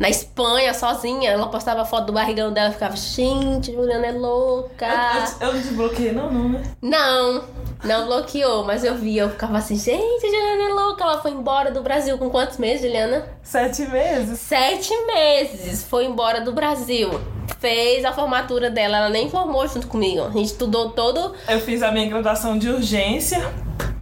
Na 0.00 0.08
Espanha, 0.08 0.72
sozinha, 0.72 1.30
ela 1.30 1.46
postava 1.48 1.84
foto 1.84 2.06
do 2.06 2.12
barrigão 2.14 2.50
dela 2.50 2.70
e 2.70 2.72
ficava, 2.72 2.96
gente, 2.96 3.70
Juliana 3.70 4.06
é 4.06 4.12
louca. 4.12 4.86
Eu, 4.86 5.20
eu, 5.20 5.48
eu 5.48 5.52
não 5.52 5.60
desbloqueei, 5.60 6.12
não, 6.12 6.32
não, 6.32 6.48
né? 6.48 6.62
Não, 6.80 7.44
não 7.84 8.06
bloqueou, 8.06 8.64
mas 8.64 8.82
eu 8.82 8.94
vi, 8.94 9.18
eu 9.18 9.28
ficava 9.28 9.58
assim, 9.58 9.76
gente, 9.76 10.22
Juliana 10.22 10.70
é 10.70 10.72
louca. 10.72 11.04
Ela 11.04 11.20
foi 11.20 11.32
embora 11.32 11.70
do 11.70 11.82
Brasil 11.82 12.16
com 12.16 12.30
quantos 12.30 12.56
meses, 12.56 12.80
Juliana? 12.80 13.26
Sete 13.42 13.82
meses. 13.88 14.38
Sete 14.38 14.90
meses 15.04 15.84
foi 15.84 16.06
embora 16.06 16.40
do 16.40 16.52
Brasil. 16.52 17.10
Fez 17.58 18.02
a 18.06 18.12
formatura 18.14 18.70
dela, 18.70 18.96
ela 18.96 19.10
nem 19.10 19.28
formou 19.28 19.68
junto 19.68 19.86
comigo. 19.86 20.22
A 20.24 20.30
gente 20.30 20.46
estudou 20.46 20.92
todo. 20.92 21.34
Eu 21.46 21.60
fiz 21.60 21.82
a 21.82 21.92
minha 21.92 22.08
graduação 22.08 22.56
de 22.56 22.70
urgência 22.70 23.38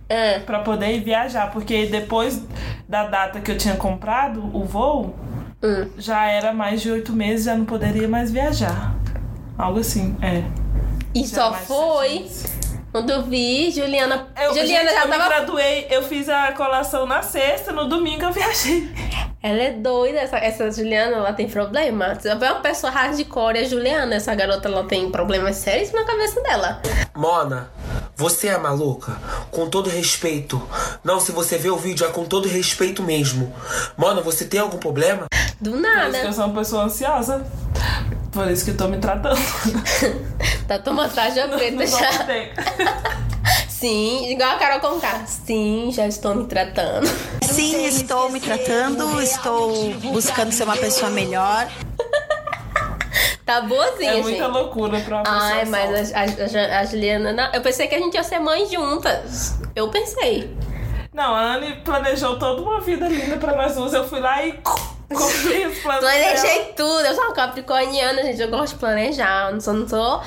Ah, 0.09 0.41
pra 0.47 0.61
poder 0.61 0.93
ir 0.95 1.01
viajar, 1.01 1.51
porque 1.51 1.87
depois 1.87 2.41
da 2.89 3.05
data 3.09 3.41
que 3.41 3.51
eu 3.51 3.59
tinha 3.59 3.75
comprado 3.75 4.41
o 4.57 4.65
voo, 4.65 5.13
hum. 5.62 5.88
já 5.99 6.27
era 6.27 6.53
mais 6.53 6.81
de 6.83 6.90
oito 6.90 7.12
meses, 7.12 7.47
já 7.47 7.55
não 7.55 7.64
poderia 7.64 8.09
mais 8.09 8.31
viajar. 8.31 8.94
Algo 9.57 9.81
assim, 9.81 10.16
é. 10.23 10.44
E 11.14 11.27
Já 11.27 11.37
só 11.37 11.53
foi 11.55 12.29
quando 12.92 13.11
eu 13.11 13.23
vi 13.23 13.71
Juliana. 13.71 14.29
Eu, 14.40 14.55
Juliana 14.55 14.90
gente, 14.90 14.94
já 14.94 15.03
eu 15.03 15.09
me 15.09 15.16
tava. 15.16 15.29
graduei, 15.29 15.87
eu 15.90 16.03
fiz 16.03 16.29
a 16.29 16.53
colação 16.53 17.07
na 17.07 17.23
sexta, 17.23 17.73
no 17.73 17.88
domingo 17.88 18.25
eu 18.25 18.33
viajei. 18.33 18.88
Ela 19.40 19.62
é 19.62 19.71
doida, 19.71 20.18
essa, 20.18 20.37
essa 20.38 20.71
Juliana, 20.71 21.16
ela 21.16 21.33
tem 21.33 21.49
problema. 21.49 22.18
Eu 22.25 22.38
ver 22.38 22.51
uma 22.51 22.61
pessoa 22.61 22.90
hardcore, 22.90 23.59
é 23.59 23.64
Juliana. 23.64 24.16
Essa 24.16 24.35
garota, 24.35 24.66
ela 24.68 24.85
tem 24.85 25.11
problemas 25.12 25.57
sérios 25.57 25.92
na 25.92 26.05
cabeça 26.05 26.40
dela. 26.42 26.83
Mona, 27.14 27.71
você 28.19 28.49
é 28.49 28.59
maluca? 28.59 29.17
Com 29.53 29.71
todo 29.71 29.89
respeito. 29.89 30.61
Não, 31.05 31.21
se 31.21 31.31
você 31.31 31.57
vê 31.57 31.71
o 31.71 31.77
vídeo, 31.77 32.05
é 32.05 32.11
com 32.11 32.25
todo 32.25 32.49
respeito 32.49 33.01
mesmo. 33.01 33.55
Mona, 33.97 34.21
você 34.21 34.45
tem 34.45 34.59
algum 34.59 34.77
problema? 34.77 35.27
Do 35.61 35.71
Por 35.71 35.79
isso 35.79 35.87
que 35.87 35.95
nada. 35.95 36.19
eu 36.19 36.33
sou 36.33 36.47
uma 36.47 36.55
pessoa 36.55 36.83
ansiosa. 36.83 37.47
Por 38.33 38.51
isso 38.51 38.65
que 38.65 38.73
eu 38.73 38.77
tô 38.77 38.89
me 38.89 38.99
tratando. 38.99 39.39
Tá 40.67 40.79
tomando 40.79 41.15
tarja 41.15 41.49
preta 41.49 41.77
Não 41.77 41.87
já. 41.87 42.25
tem. 42.25 42.51
Sim, 43.71 44.31
igual 44.31 44.51
a 44.51 44.59
Carol 44.59 44.81
Conká. 44.81 45.25
Sim, 45.25 45.91
já 45.91 46.07
estou 46.07 46.35
me 46.35 46.45
tratando. 46.45 47.09
Sim, 47.43 47.87
estou 47.87 48.29
me 48.31 48.39
tratando, 48.39 49.23
estou 49.23 49.95
buscando 50.13 50.53
ser 50.53 50.65
uma 50.65 50.77
pessoa 50.77 51.11
melhor. 51.11 51.71
Tá 53.49 53.63
boazinha, 53.63 54.11
É 54.11 54.15
gente. 54.17 54.25
muita 54.25 54.47
loucura 54.47 55.01
pra 55.01 55.17
uma 55.17 55.25
Ai, 55.27 55.65
mas 55.65 56.13
a, 56.13 56.19
a, 56.21 56.81
a 56.81 56.85
Juliana. 56.85 57.33
não, 57.33 57.51
eu 57.55 57.63
pensei 57.63 57.89
que 57.89 57.95
a 57.95 57.99
gente 57.99 58.13
ia 58.13 58.23
ser 58.23 58.39
mãe 58.41 58.67
juntas. 58.67 59.59
Eu 59.75 59.89
pensei. 59.89 60.55
Não, 61.15 61.35
a 61.35 61.55
Anne 61.55 61.77
planejou 61.77 62.39
toda 62.39 62.61
uma 62.61 62.79
vida 62.79 63.09
linda 63.09 63.39
pra 63.39 63.57
nós 63.57 63.75
duas. 63.75 63.95
Eu 63.95 64.07
fui 64.07 64.21
lá 64.21 64.45
e 64.45 64.61
Planejei 65.83 66.73
tudo. 66.77 67.01
Eu 67.07 67.14
sou 67.14 67.25
uma 67.25 67.33
capricorniana, 67.35 68.23
gente. 68.25 68.40
Eu 68.42 68.49
gosto 68.49 68.75
de 68.75 68.79
planejar. 68.81 69.47
Eu 69.49 69.55
não 69.55 69.61
sou, 69.61 69.75
não 69.75 69.88
sou. 69.88 70.23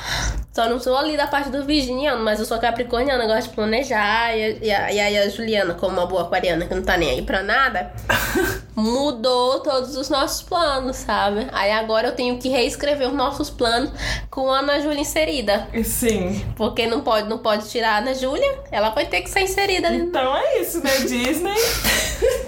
Só 0.53 0.67
não 0.67 0.79
sou 0.81 0.97
ali 0.97 1.15
da 1.15 1.27
parte 1.27 1.49
do 1.49 1.63
virginiano, 1.63 2.21
mas 2.25 2.37
eu 2.37 2.45
sou 2.45 2.59
capricorniana, 2.59 3.23
eu 3.23 3.27
gosto 3.27 3.49
de 3.49 3.55
planejar. 3.55 4.35
E, 4.35 4.69
a- 4.69 4.85
aí 4.85 5.17
a 5.17 5.29
Juliana, 5.29 5.73
como 5.75 5.93
uma 5.97 6.05
boa 6.05 6.23
aquariana 6.23 6.65
que 6.65 6.75
não 6.75 6.83
tá 6.83 6.97
nem 6.97 7.09
aí 7.09 7.21
pra 7.21 7.41
nada, 7.41 7.93
mudou 8.75 9.61
todos 9.61 9.95
os 9.95 10.09
nossos 10.09 10.41
planos, 10.41 10.97
sabe? 10.97 11.47
Aí 11.53 11.71
agora 11.71 12.09
eu 12.09 12.15
tenho 12.15 12.37
que 12.37 12.49
reescrever 12.49 13.07
os 13.07 13.13
nossos 13.13 13.49
planos 13.49 13.91
com 14.29 14.51
a 14.51 14.59
Ana 14.59 14.81
Júlia 14.81 14.99
inserida. 14.99 15.69
Sim. 15.85 16.45
Porque 16.57 16.85
não 16.85 16.99
pode, 16.99 17.29
não 17.29 17.37
pode 17.37 17.69
tirar 17.69 17.93
a 17.93 17.97
Ana 17.99 18.13
Júlia, 18.13 18.59
ela 18.71 18.89
vai 18.89 19.05
ter 19.05 19.21
que 19.21 19.29
ser 19.29 19.41
inserida 19.41 19.87
ali 19.87 19.99
Então 20.01 20.35
é 20.35 20.59
isso, 20.59 20.83
né? 20.83 20.91
Disney. 20.99 21.55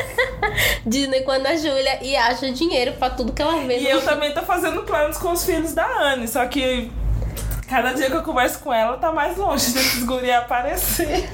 Disney 0.86 1.22
com 1.22 1.30
a 1.30 1.56
Júlia 1.56 1.98
e 2.02 2.16
acha 2.16 2.50
dinheiro 2.52 2.92
pra 2.92 3.10
tudo 3.10 3.32
que 3.32 3.42
ela 3.42 3.58
vê. 3.66 3.78
E 3.78 3.88
eu 3.88 4.02
também 4.02 4.32
tô 4.32 4.42
fazendo 4.42 4.82
planos 4.82 5.16
com 5.18 5.32
os 5.32 5.44
filhos 5.44 5.72
da 5.72 5.86
Anne. 5.86 6.26
Só 6.28 6.44
que 6.46 6.90
cada 7.68 7.92
dia 7.92 8.10
que 8.10 8.16
eu 8.16 8.22
converso 8.22 8.58
com 8.58 8.72
ela, 8.72 8.96
tá 8.98 9.10
mais 9.12 9.36
longe 9.36 9.72
desses 9.72 10.04
guri 10.04 10.30
aparecer. 10.30 11.30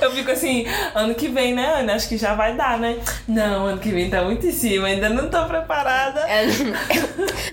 Eu 0.00 0.10
fico 0.12 0.30
assim, 0.30 0.66
ano 0.94 1.14
que 1.14 1.28
vem, 1.28 1.54
né, 1.54 1.80
Anne? 1.80 1.92
Acho 1.92 2.08
que 2.08 2.16
já 2.16 2.34
vai 2.34 2.56
dar, 2.56 2.78
né? 2.78 2.98
Não, 3.28 3.66
ano 3.66 3.78
que 3.78 3.90
vem 3.90 4.10
tá 4.10 4.22
muito 4.22 4.46
em 4.46 4.52
cima, 4.52 4.88
ainda 4.88 5.08
não 5.08 5.28
tô 5.30 5.44
preparada. 5.44 6.20
É, 6.20 6.46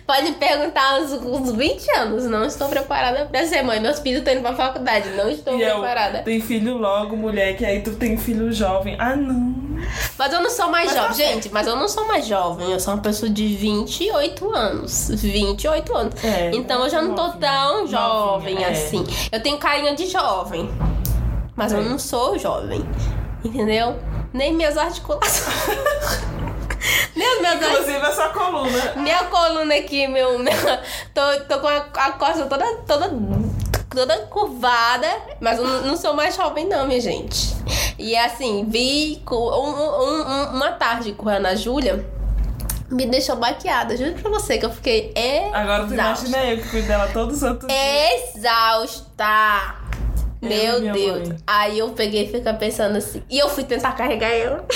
Pode 0.05 0.31
perguntar 0.33 0.95
aos, 0.95 1.11
uns 1.11 1.51
20 1.51 1.91
anos. 1.97 2.25
Não 2.25 2.43
estou 2.43 2.67
preparada 2.67 3.25
pra 3.25 3.45
ser 3.45 3.61
mãe. 3.61 3.79
Meus 3.79 3.99
filhos 3.99 4.19
estão 4.19 4.33
indo 4.33 4.41
pra 4.41 4.55
faculdade. 4.55 5.09
Não 5.09 5.29
estou 5.29 5.57
E 5.57 5.61
eu, 5.61 5.75
preparada. 5.75 6.19
tem 6.23 6.41
filho 6.41 6.77
logo, 6.77 7.15
mulher, 7.15 7.55
que 7.55 7.63
aí 7.65 7.81
tu 7.81 7.91
tem 7.95 8.17
filho 8.17 8.51
jovem. 8.51 8.95
Ah, 8.97 9.15
não. 9.15 9.55
Mas 10.17 10.33
eu 10.33 10.41
não 10.41 10.49
sou 10.49 10.69
mais 10.69 10.87
Mas 10.87 10.95
tá 10.95 11.07
jovem. 11.09 11.25
Gente, 11.27 11.49
mas 11.49 11.67
eu 11.67 11.75
não 11.75 11.87
sou 11.87 12.07
mais 12.07 12.25
jovem. 12.25 12.71
Eu 12.71 12.79
sou 12.79 12.93
uma 12.95 13.01
pessoa 13.03 13.29
de 13.29 13.47
28 13.55 14.55
anos. 14.55 15.09
28 15.09 15.95
anos. 15.95 16.23
É, 16.23 16.51
então 16.53 16.83
eu 16.83 16.89
já 16.89 17.01
não 17.01 17.13
tô 17.13 17.29
tão 17.33 17.87
jovem 17.87 18.63
é. 18.63 18.69
assim. 18.69 19.05
Eu 19.31 19.41
tenho 19.41 19.57
carinha 19.57 19.95
de 19.95 20.07
jovem. 20.07 20.69
Mas 21.59 21.73
eu 21.73 21.79
É. 21.79 21.83
não 21.83 21.99
sou 21.99 22.39
jovem. 22.39 22.87
Entendeu? 23.43 23.99
Nem 24.33 24.53
minhas 24.53 24.77
articulações. 24.77 25.43
Minhas 27.15 27.43
articulações. 27.43 27.79
Inclusive 27.79 28.05
a 28.05 28.11
sua 28.13 28.29
coluna. 28.29 28.93
Minha 28.95 29.23
coluna 29.25 29.75
aqui, 29.75 30.07
meu. 30.07 30.39
meu 30.39 30.53
tô, 31.13 31.21
tô 31.49 31.59
com 31.59 31.67
a, 31.67 31.77
a 31.95 32.11
costa 32.13 32.45
toda, 32.45 32.65
toda, 32.87 33.11
toda 33.89 34.17
curvada. 34.27 35.07
Mas 35.41 35.59
eu 35.59 35.65
não 35.81 35.97
sou 35.97 36.13
mais 36.13 36.33
jovem, 36.35 36.65
não, 36.65 36.87
minha 36.87 37.01
gente. 37.01 37.53
E 37.97 38.15
assim, 38.15 38.65
vi 38.69 39.21
um- 39.29 39.35
um- 39.35 40.29
um- 40.29 40.55
uma 40.55 40.71
tarde 40.71 41.11
com 41.11 41.27
a 41.27 41.33
Ana 41.33 41.55
Júlia. 41.57 42.05
Me 42.89 43.05
deixou 43.05 43.35
baqueada. 43.35 43.97
Juro 43.97 44.13
pra 44.13 44.31
você 44.31 44.57
que 44.57 44.65
eu 44.65 44.71
fiquei 44.71 45.13
Agora 45.53 45.85
tu 45.85 45.93
exausta. 45.93 46.25
imagina 46.27 46.51
eu 46.53 46.57
que 46.57 46.69
cuido 46.69 46.87
dela 46.87 47.07
todos 47.11 47.37
os 47.37 47.43
outros 47.43 47.67
dias. 47.71 48.35
Exausta. 48.37 49.75
Eu 50.41 50.49
Meu 50.49 50.81
minha 50.81 50.93
Deus. 50.93 51.27
mãe. 51.29 51.37
Aí 51.45 51.79
eu 51.79 51.89
peguei 51.89 52.23
e 52.23 52.31
fiquei 52.31 52.53
pensando 52.53 52.97
assim. 52.97 53.21
E 53.29 53.37
eu 53.37 53.49
fui 53.49 53.63
tentar 53.63 53.91
carregar 53.93 54.29
ela. 54.29 54.65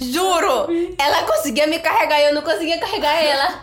Juro! 0.00 0.66
Ela 0.98 1.22
conseguia 1.22 1.66
me 1.66 1.78
carregar 1.78 2.20
e 2.20 2.24
eu 2.26 2.34
não 2.34 2.42
conseguia 2.42 2.78
carregar 2.78 3.14
ela. 3.22 3.54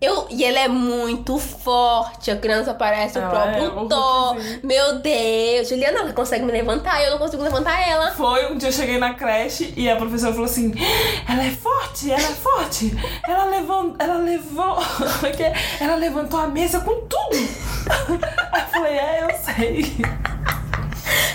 Eu, 0.00 0.26
e 0.30 0.44
ela 0.44 0.58
é 0.60 0.68
muito 0.68 1.38
forte. 1.38 2.30
A 2.30 2.36
criança 2.36 2.74
parece 2.74 3.18
o 3.18 3.22
Ela 3.22 3.30
próprio 3.30 3.64
é, 3.64 3.68
o 3.68 3.88
Thor. 3.88 4.36
Meu 4.62 4.98
Deus. 4.98 5.68
Juliana, 5.68 6.00
ela 6.00 6.12
consegue 6.12 6.44
me 6.44 6.52
levantar 6.52 7.00
e 7.00 7.06
eu 7.06 7.12
não 7.12 7.18
consigo 7.18 7.42
levantar 7.42 7.80
ela. 7.88 8.10
Foi 8.12 8.52
um 8.52 8.58
dia 8.58 8.68
eu 8.68 8.72
cheguei 8.72 8.98
na 8.98 9.14
creche 9.14 9.72
e 9.76 9.88
a 9.88 9.96
professora 9.96 10.32
falou 10.32 10.46
assim: 10.46 10.72
ela 11.28 11.44
é 11.44 11.50
forte, 11.50 12.10
ela 12.10 12.20
é 12.20 12.34
forte. 12.34 12.92
Ela 13.26 13.44
levou, 13.44 13.94
ela 13.98 14.18
levou, 14.18 14.76
é 15.22 15.42
é? 15.42 15.54
ela 15.80 15.96
levantou 15.96 16.40
a 16.40 16.46
mesa 16.46 16.80
com 16.80 16.94
tudo. 17.06 17.36
Eu 17.86 18.82
falei, 18.82 18.98
é, 18.98 19.22
eu 19.22 19.30
sei. 19.38 19.96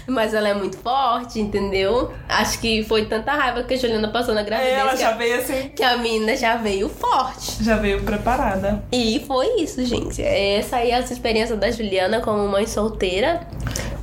Mas 0.08 0.34
ela 0.34 0.50
é 0.50 0.54
muito 0.54 0.78
forte, 0.78 1.40
entendeu? 1.40 2.12
Acho 2.28 2.60
que 2.60 2.84
foi 2.84 3.06
tanta 3.06 3.32
raiva 3.34 3.64
que 3.64 3.74
a 3.74 3.78
Juliana 3.78 4.10
passou 4.10 4.34
na 4.34 4.44
gravidez. 4.44 4.74
Ela 4.78 4.92
que, 4.92 4.98
já 4.98 5.10
a, 5.10 5.14
veio 5.14 5.40
assim, 5.40 5.70
que 5.70 5.84
a 5.84 5.98
menina 5.98 6.36
já 6.36 6.56
veio 6.56 6.90
forte. 6.90 7.64
já 7.64 7.78
veio 7.78 8.02
preparada. 8.04 8.84
E 8.92 9.24
foi 9.28 9.62
isso, 9.62 9.84
gente. 9.86 10.22
Essa 10.22 10.78
aí 10.78 10.92
é 10.92 10.96
essa 10.96 11.14
experiência 11.14 11.56
da 11.56 11.70
Juliana 11.72 12.22
como 12.22 12.48
mãe 12.48 12.66
solteira. 12.68 13.48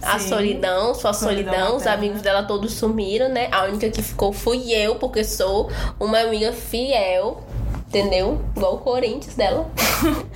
A 0.01 0.19
Sim. 0.19 0.29
solidão, 0.29 0.95
sua 0.95 1.13
Solidão 1.13 1.53
solidão, 1.55 1.77
os 1.77 1.87
amigos 1.87 2.23
dela 2.23 2.45
todos 2.45 2.73
sumiram, 2.73 3.29
né? 3.29 3.49
A 3.51 3.65
única 3.65 3.91
que 3.91 4.01
ficou 4.01 4.33
fui 4.33 4.73
eu, 4.73 4.95
porque 4.95 5.25
sou 5.25 5.69
uma 5.99 6.21
amiga 6.21 6.53
fiel, 6.53 7.43
entendeu? 7.89 8.41
Igual 8.57 8.75
o 8.75 8.79
Corinthians 8.79 9.35
dela. 9.35 9.69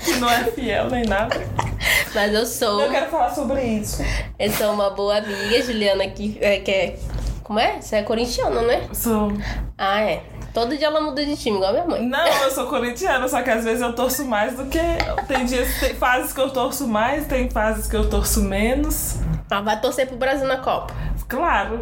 Que 0.04 0.14
não 0.18 0.28
é 0.28 0.44
fiel 0.44 0.88
nem 0.90 1.04
nada. 1.04 1.36
Mas 2.14 2.34
eu 2.34 2.44
sou, 2.44 2.80
Eu 2.82 2.90
quero 2.90 3.10
falar 3.10 3.30
sobre 3.30 3.62
isso. 3.62 4.02
eu 4.38 4.50
sou 4.52 4.72
uma 4.72 4.90
boa 4.90 5.16
amiga, 5.18 5.62
Juliana, 5.62 6.06
que 6.08 6.38
é, 6.40 6.58
que 6.60 6.70
é. 6.70 6.98
Como 7.42 7.58
é? 7.58 7.80
Você 7.80 7.96
é 7.96 8.02
corintiana, 8.02 8.62
né? 8.62 8.88
Sou. 8.92 9.32
Ah, 9.76 10.00
é. 10.00 10.22
Todo 10.54 10.76
dia 10.76 10.86
ela 10.86 11.00
muda 11.00 11.24
de 11.24 11.34
time, 11.34 11.56
igual 11.56 11.70
a 11.70 11.72
minha 11.72 11.86
mãe. 11.86 12.06
Não, 12.06 12.26
eu 12.26 12.50
sou 12.52 12.66
corintiana, 12.66 13.26
só 13.26 13.40
que 13.42 13.50
às 13.50 13.64
vezes 13.64 13.80
eu 13.80 13.94
torço 13.94 14.24
mais 14.24 14.54
do 14.56 14.66
que. 14.66 14.78
Tem 15.26 15.44
dias, 15.44 15.80
tem 15.80 15.94
fases 15.94 16.32
que 16.32 16.40
eu 16.40 16.50
torço 16.50 16.86
mais, 16.86 17.26
tem 17.26 17.50
fases 17.50 17.86
que 17.86 17.96
eu 17.96 18.08
torço 18.08 18.42
menos. 18.42 19.16
Ela 19.50 19.62
vai 19.62 19.80
torcer 19.80 20.06
pro 20.06 20.16
Brasil 20.16 20.46
na 20.46 20.58
Copa. 20.58 20.94
Claro, 21.28 21.80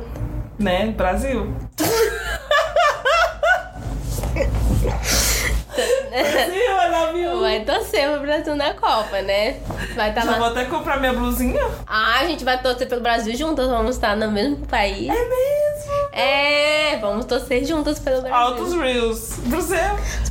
né? 0.59 0.87
Brasil. 0.88 1.52
Brasil, 6.11 6.55
I 6.55 6.90
love 6.90 7.19
you. 7.21 7.40
Vai 7.40 7.61
torcer 7.64 8.11
pro 8.11 8.21
Brasil 8.21 8.57
na 8.57 8.75
Copa, 8.75 9.23
né? 9.23 9.57
Vai 9.95 10.09
estar 10.11 10.23
Já 10.25 10.31
lá. 10.33 10.38
vou 10.38 10.47
até 10.49 10.64
comprar 10.64 10.99
minha 10.99 11.12
blusinha. 11.12 11.61
Ah, 11.87 12.19
a 12.21 12.27
gente 12.27 12.45
vai 12.45 12.61
torcer 12.61 12.88
pelo 12.88 13.01
Brasil 13.01 13.35
juntas, 13.37 13.69
vamos 13.69 13.97
estar 13.97 14.16
no 14.16 14.31
mesmo 14.31 14.66
país. 14.66 15.09
É 15.09 15.29
mesmo? 15.29 16.11
É, 16.12 16.99
vamos 17.01 17.25
torcer 17.25 17.64
juntas 17.64 17.99
pelo 17.99 18.21
Brasil. 18.23 18.37
Altos 18.37 18.75
Reels. 18.75 19.35
Brasil. 19.47 19.77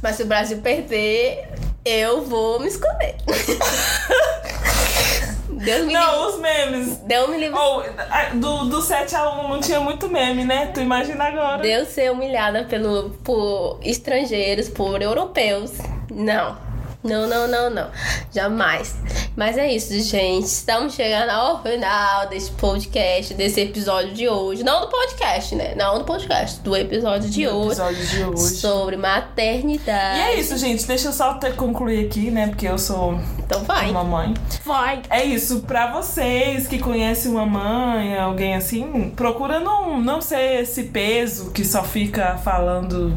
Mas 0.01 0.15
se 0.15 0.23
o 0.23 0.25
Brasil 0.25 0.57
perder, 0.59 1.47
eu 1.85 2.21
vou 2.21 2.59
me 2.59 2.67
esconder. 2.67 3.15
Deus 5.63 5.81
me 5.85 5.87
livre. 5.87 5.93
Não, 5.93 6.27
os 6.27 6.39
memes. 6.39 6.97
Deus 6.99 7.29
me 7.29 7.37
livre. 7.37 7.57
Oh, 7.59 7.81
a- 8.09 8.29
do, 8.33 8.65
do 8.65 8.77
7x1 8.81 9.47
não 9.49 9.59
tinha 9.59 9.79
muito 9.79 10.07
meme, 10.09 10.45
né? 10.45 10.67
Tu 10.73 10.79
imagina 10.81 11.25
agora. 11.25 11.61
Deus 11.61 11.89
ser 11.89 12.11
humilhada 12.11 12.63
pelo, 12.63 13.09
por 13.23 13.79
estrangeiros, 13.83 14.69
por 14.69 15.01
europeus. 15.01 15.71
Não. 16.11 16.57
Não, 17.03 17.27
não, 17.27 17.47
não, 17.47 17.69
não. 17.69 17.89
Jamais. 18.33 18.95
Mas 19.39 19.57
é 19.57 19.71
isso, 19.71 19.97
gente. 20.01 20.47
Estamos 20.47 20.95
chegando 20.95 21.29
ao 21.29 21.63
final 21.63 22.27
desse 22.27 22.51
podcast, 22.51 23.33
desse 23.33 23.61
episódio 23.61 24.13
de 24.13 24.27
hoje. 24.27 24.65
Não 24.65 24.81
do 24.81 24.87
podcast, 24.87 25.55
né? 25.55 25.73
Não 25.75 25.99
do 25.99 26.03
podcast, 26.03 26.59
do 26.59 26.75
episódio 26.75 27.29
de 27.29 27.45
Do 27.45 27.55
hoje. 27.55 27.67
episódio 27.79 28.05
de 28.05 28.23
hoje. 28.25 28.55
Sobre 28.57 28.97
maternidade. 28.97 30.19
E 30.19 30.21
é 30.23 30.35
isso, 30.41 30.57
gente. 30.57 30.85
Deixa 30.85 31.07
eu 31.07 31.13
só 31.13 31.29
até 31.29 31.51
concluir 31.51 32.05
aqui, 32.05 32.29
né? 32.29 32.47
Porque 32.47 32.67
eu 32.67 32.77
sou 32.77 33.17
Então 33.39 33.63
vai. 33.63 33.89
uma 33.89 34.03
mãe. 34.03 34.33
Vai. 34.65 35.03
É 35.09 35.23
isso, 35.23 35.61
pra 35.61 35.89
vocês 35.89 36.67
que 36.67 36.77
conhecem 36.77 37.31
uma 37.31 37.45
mãe, 37.45 38.17
alguém 38.17 38.55
assim, 38.55 39.13
procura 39.15 39.61
não, 39.61 40.01
não 40.01 40.21
ser 40.21 40.63
esse 40.63 40.83
peso 40.83 41.51
que 41.51 41.63
só 41.63 41.81
fica 41.81 42.35
falando 42.43 43.15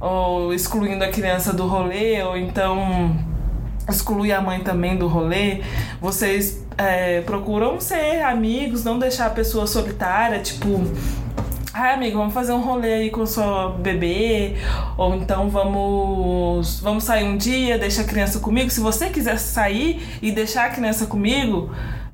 ou 0.00 0.54
excluindo 0.54 1.04
a 1.04 1.08
criança 1.08 1.52
do 1.52 1.66
rolê, 1.66 2.22
ou 2.22 2.34
então 2.34 3.30
exclui 3.88 4.32
a 4.32 4.40
mãe 4.40 4.60
também 4.60 4.96
do 4.96 5.08
rolê. 5.08 5.62
Vocês 6.00 6.64
é, 6.76 7.20
procuram 7.22 7.80
ser 7.80 8.22
amigos, 8.22 8.84
não 8.84 8.98
deixar 8.98 9.26
a 9.26 9.30
pessoa 9.30 9.66
solitária, 9.66 10.40
tipo. 10.40 10.80
Ai, 11.74 11.94
amigo, 11.94 12.18
vamos 12.18 12.34
fazer 12.34 12.52
um 12.52 12.60
rolê 12.60 12.92
aí 12.92 13.10
com 13.10 13.24
sua 13.24 13.70
bebê. 13.70 14.56
Ou 14.96 15.14
então 15.14 15.48
vamos. 15.48 16.80
Vamos 16.80 17.04
sair 17.04 17.24
um 17.24 17.36
dia, 17.36 17.78
deixa 17.78 18.02
a 18.02 18.04
criança 18.04 18.38
comigo. 18.40 18.70
Se 18.70 18.80
você 18.80 19.08
quiser 19.08 19.38
sair 19.38 20.02
e 20.20 20.30
deixar 20.30 20.66
a 20.66 20.70
criança 20.70 21.06
comigo, 21.06 21.70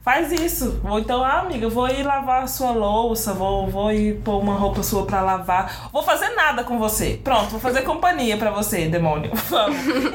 faz 0.09 0.33
isso. 0.33 0.81
Ou 0.85 0.99
então, 0.99 1.23
ah, 1.23 1.41
amiga, 1.41 1.69
vou 1.69 1.87
ir 1.87 2.03
lavar 2.03 2.45
a 2.45 2.47
sua 2.47 2.71
louça, 2.71 3.35
vou, 3.35 3.69
vou 3.69 3.93
ir 3.93 4.15
pôr 4.21 4.41
uma 4.41 4.55
roupa 4.55 4.83
sua 4.83 5.05
pra 5.05 5.21
lavar. 5.21 5.91
Vou 5.93 6.03
fazer 6.03 6.31
nada 6.31 6.65
com 6.65 6.79
você. 6.79 7.21
Pronto, 7.23 7.51
vou 7.51 7.61
fazer 7.61 7.83
companhia 7.83 8.39
pra 8.39 8.51
você, 8.51 8.89
demônio. 8.89 9.31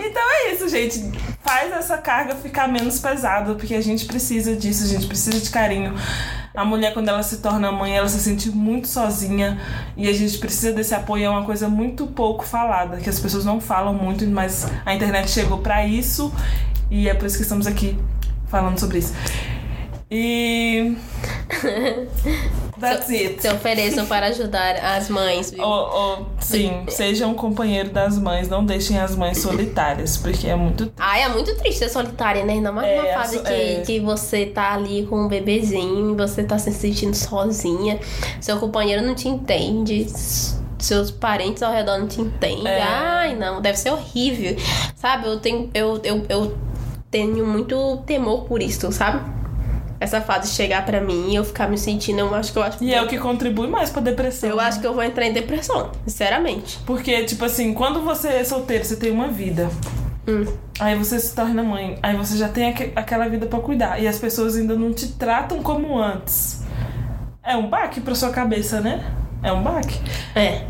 Então 0.03 0.21
é 0.31 0.53
isso, 0.53 0.67
gente. 0.67 1.11
Faz 1.41 1.71
essa 1.71 1.97
carga 1.97 2.35
ficar 2.35 2.67
menos 2.67 2.99
pesada, 2.99 3.53
porque 3.53 3.75
a 3.75 3.81
gente 3.81 4.05
precisa 4.05 4.55
disso, 4.55 4.83
a 4.83 4.87
gente 4.87 5.05
precisa 5.05 5.39
de 5.39 5.49
carinho. 5.51 5.93
A 6.55 6.65
mulher, 6.65 6.93
quando 6.93 7.09
ela 7.09 7.21
se 7.21 7.37
torna 7.37 7.71
mãe, 7.71 7.95
ela 7.95 8.07
se 8.07 8.19
sente 8.19 8.49
muito 8.49 8.87
sozinha 8.87 9.59
e 9.95 10.07
a 10.07 10.13
gente 10.13 10.39
precisa 10.39 10.73
desse 10.73 10.95
apoio. 10.95 11.25
É 11.25 11.29
uma 11.29 11.43
coisa 11.43 11.69
muito 11.69 12.07
pouco 12.07 12.43
falada, 12.43 12.97
que 12.97 13.09
as 13.09 13.19
pessoas 13.19 13.45
não 13.45 13.61
falam 13.61 13.93
muito, 13.93 14.25
mas 14.25 14.67
a 14.85 14.95
internet 14.95 15.29
chegou 15.29 15.59
pra 15.59 15.85
isso 15.85 16.33
e 16.89 17.07
é 17.07 17.13
por 17.13 17.27
isso 17.27 17.37
que 17.37 17.43
estamos 17.43 17.67
aqui 17.67 17.97
falando 18.47 18.79
sobre 18.79 18.99
isso. 18.99 19.13
E. 20.15 20.95
That's 22.79 23.09
it. 23.09 23.41
Se 23.41 23.47
ofereçam 23.49 24.05
para 24.05 24.27
ajudar 24.27 24.75
as 24.75 25.09
mães, 25.09 25.49
viu? 25.51 25.63
Oh, 25.63 26.19
oh, 26.19 26.25
sim, 26.39 26.83
sejam 26.89 27.31
um 27.31 27.33
companheiro 27.33 27.89
das 27.89 28.19
mães, 28.19 28.47
não 28.49 28.63
deixem 28.65 28.99
as 28.99 29.15
mães 29.15 29.39
solitárias, 29.39 30.17
porque 30.17 30.47
é 30.47 30.55
muito 30.55 30.91
Ai, 30.99 31.23
é 31.23 31.29
muito 31.29 31.55
triste 31.55 31.79
ser 31.79 31.89
solitária, 31.89 32.43
né? 32.45 32.53
Ainda 32.53 32.71
mais 32.71 32.87
É, 32.87 32.97
numa 33.01 33.13
fase 33.13 33.37
so- 33.37 33.43
que, 33.43 33.51
é. 33.53 33.81
que 33.85 33.99
você 34.01 34.45
tá 34.45 34.73
ali 34.73 35.05
com 35.07 35.15
um 35.25 35.27
bebezinho 35.27 36.15
você 36.15 36.43
tá 36.43 36.59
se 36.59 36.71
sentindo 36.71 37.15
sozinha. 37.15 37.99
Seu 38.39 38.59
companheiro 38.59 39.01
não 39.01 39.15
te 39.15 39.27
entende. 39.27 40.05
Seus 40.77 41.09
parentes 41.09 41.63
ao 41.63 41.71
redor 41.71 41.97
não 41.97 42.07
te 42.07 42.19
entendem. 42.21 42.67
É. 42.67 42.81
Ai, 42.83 43.35
não, 43.35 43.61
deve 43.61 43.77
ser 43.79 43.91
horrível. 43.91 44.55
Sabe, 44.95 45.27
eu 45.27 45.39
tenho, 45.39 45.69
eu, 45.73 45.99
eu, 46.03 46.25
eu 46.27 46.57
tenho 47.09 47.47
muito 47.47 47.97
temor 48.05 48.43
por 48.43 48.61
isso, 48.61 48.91
sabe? 48.91 49.21
Essa 50.03 50.19
fase 50.19 50.51
chegar 50.53 50.85
pra 50.85 50.99
mim 50.99 51.31
e 51.31 51.35
eu 51.35 51.45
ficar 51.45 51.69
me 51.69 51.77
sentindo, 51.77 52.19
eu 52.19 52.35
acho 52.35 52.51
que 52.51 52.59
eu 52.59 52.63
acho 52.63 52.77
que 52.77 52.83
E 52.85 52.93
é 52.93 53.01
o 53.01 53.07
que 53.07 53.17
contribui 53.17 53.67
mais 53.67 53.89
pra 53.89 54.01
depressão. 54.01 54.49
eu 54.49 54.59
acho 54.59 54.81
que 54.81 54.85
eu 54.85 54.93
vou 54.93 55.01
entrar 55.01 55.25
em 55.25 55.31
depressão, 55.31 55.91
sinceramente. 56.05 56.77
Porque, 56.85 57.23
tipo 57.23 57.45
assim, 57.45 57.73
quando 57.73 58.01
você 58.01 58.27
é 58.27 58.43
solteiro, 58.43 58.83
você 58.83 58.97
tem 58.97 59.11
uma 59.11 59.29
vida. 59.29 59.69
Hum. 60.27 60.45
Aí 60.77 60.97
você 60.97 61.17
se 61.19 61.33
torna 61.33 61.63
mãe. 61.63 61.97
Aí 62.03 62.17
você 62.17 62.35
já 62.37 62.49
tem 62.49 62.67
aque- 62.69 62.91
aquela 62.95 63.29
vida 63.29 63.45
pra 63.45 63.59
cuidar. 63.61 63.97
E 64.01 64.05
as 64.05 64.19
pessoas 64.19 64.57
ainda 64.57 64.75
não 64.75 64.91
te 64.93 65.07
tratam 65.07 65.63
como 65.63 65.97
antes. 65.97 66.63
É 67.41 67.55
um 67.55 67.69
baque 67.69 68.01
pra 68.01 68.13
sua 68.13 68.29
cabeça, 68.31 68.81
né? 68.81 69.05
É 69.41 69.53
um 69.53 69.63
baque. 69.63 69.99
É. 70.35 70.63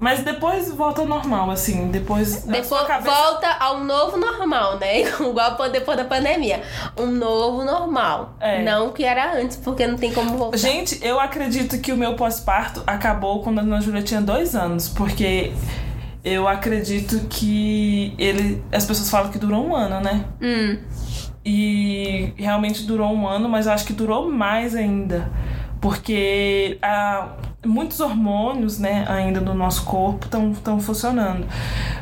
Mas 0.00 0.24
depois 0.24 0.72
volta 0.72 1.02
ao 1.02 1.06
normal, 1.06 1.50
assim. 1.50 1.88
Depois. 1.90 2.48
a 2.48 2.52
Depois 2.52 2.86
cabeça. 2.86 3.14
volta 3.14 3.48
ao 3.60 3.84
novo 3.84 4.16
normal, 4.16 4.78
né? 4.78 5.02
Igual 5.20 5.56
po- 5.56 5.68
depois 5.68 5.94
da 5.96 6.04
pandemia. 6.04 6.62
Um 6.98 7.06
novo 7.06 7.62
normal. 7.64 8.34
É. 8.40 8.62
Não 8.62 8.88
o 8.88 8.92
que 8.92 9.04
era 9.04 9.34
antes, 9.38 9.58
porque 9.58 9.86
não 9.86 9.98
tem 9.98 10.10
como 10.10 10.38
voltar. 10.38 10.56
Gente, 10.56 10.98
eu 11.06 11.20
acredito 11.20 11.78
que 11.78 11.92
o 11.92 11.96
meu 11.98 12.14
pós-parto 12.14 12.82
acabou 12.86 13.42
quando 13.42 13.58
a 13.58 13.62
Ana 13.62 13.78
Júlia 13.82 14.02
tinha 14.02 14.22
dois 14.22 14.56
anos, 14.56 14.88
porque 14.88 15.52
eu 16.24 16.48
acredito 16.48 17.20
que 17.28 18.14
ele. 18.18 18.64
As 18.72 18.86
pessoas 18.86 19.10
falam 19.10 19.30
que 19.30 19.38
durou 19.38 19.66
um 19.66 19.76
ano, 19.76 20.00
né? 20.00 20.24
Hum. 20.40 20.78
E 21.44 22.32
realmente 22.36 22.84
durou 22.84 23.12
um 23.12 23.26
ano, 23.28 23.48
mas 23.50 23.66
eu 23.66 23.72
acho 23.72 23.84
que 23.84 23.92
durou 23.92 24.30
mais 24.30 24.74
ainda. 24.74 25.30
Porque 25.80 26.78
ah, 26.82 27.28
muitos 27.64 28.00
hormônios, 28.00 28.78
né, 28.78 29.04
ainda 29.08 29.40
no 29.40 29.54
nosso 29.54 29.84
corpo 29.84 30.26
estão 30.26 30.80
funcionando. 30.80 31.46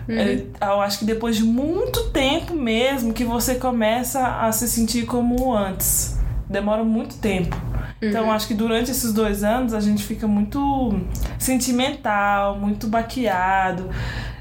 É, 0.09 0.45
Eu 0.61 0.81
acho 0.81 1.01
que 1.01 1.05
depois 1.05 1.37
de 1.37 1.45
muito 1.45 2.11
tempo 2.11 2.55
mesmo 2.55 3.13
que 3.13 3.25
você 3.25 3.57
começa 3.57 4.25
a 4.27 4.53
se 4.53 4.69
sentir 4.69 5.05
como 5.07 5.55
antes. 5.55 6.19
Demora 6.49 6.83
muito 6.83 7.17
tempo. 7.19 7.57
Então, 8.01 8.27
eu 8.27 8.31
acho 8.31 8.47
que 8.47 8.55
durante 8.55 8.91
esses 8.93 9.13
dois 9.13 9.43
anos 9.43 9.75
a 9.75 9.81
gente 9.81 10.05
fica 10.05 10.27
muito 10.27 11.01
sentimental, 11.39 12.57
muito 12.57 12.87
baqueado. 12.87 13.91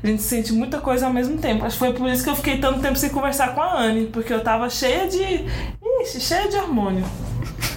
A 0.04 0.08
gente 0.08 0.22
sente 0.22 0.54
muita 0.54 0.80
coisa 0.80 1.08
ao 1.08 1.14
mesmo 1.14 1.38
tempo. 1.40 1.66
Acho 1.66 1.74
que 1.74 1.80
foi 1.80 1.94
por 1.94 2.08
isso 2.08 2.24
que 2.24 2.30
eu 2.30 2.36
fiquei 2.36 2.60
tanto 2.60 2.80
tempo 2.80 2.96
sem 2.96 3.10
conversar 3.10 3.56
com 3.56 3.62
a 3.62 3.82
Anne, 3.82 4.06
porque 4.08 4.32
eu 4.32 4.44
tava 4.44 4.70
cheia 4.70 5.08
de. 5.08 5.44
Ixi, 6.04 6.20
cheia 6.22 6.48
de 6.48 6.56
hormônio. 6.56 7.04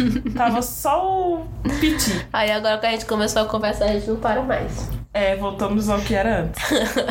tava 0.36 0.62
só 0.62 1.34
o 1.34 1.46
piti. 1.80 2.26
Aí 2.32 2.50
agora 2.50 2.78
que 2.78 2.86
a 2.86 2.90
gente 2.90 3.06
começou 3.06 3.42
a 3.42 3.44
conversar, 3.46 3.86
a 3.86 3.92
gente 3.92 4.08
não 4.08 4.16
para 4.16 4.42
mais. 4.42 4.88
É, 5.12 5.36
voltamos 5.36 5.88
ao 5.88 5.98
que 6.00 6.14
era 6.14 6.42
antes. 6.42 6.62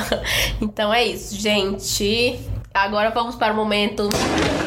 então 0.61 0.93
é 0.93 1.03
isso, 1.03 1.35
gente. 1.35 2.39
Agora 2.73 3.09
vamos 3.09 3.35
para 3.35 3.51
o 3.51 3.55
momento. 3.55 4.09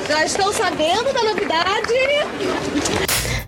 Já 0.09 0.25
estão 0.25 0.53
sabendo 0.53 1.13
da 1.13 1.23
novidade? 1.23 1.93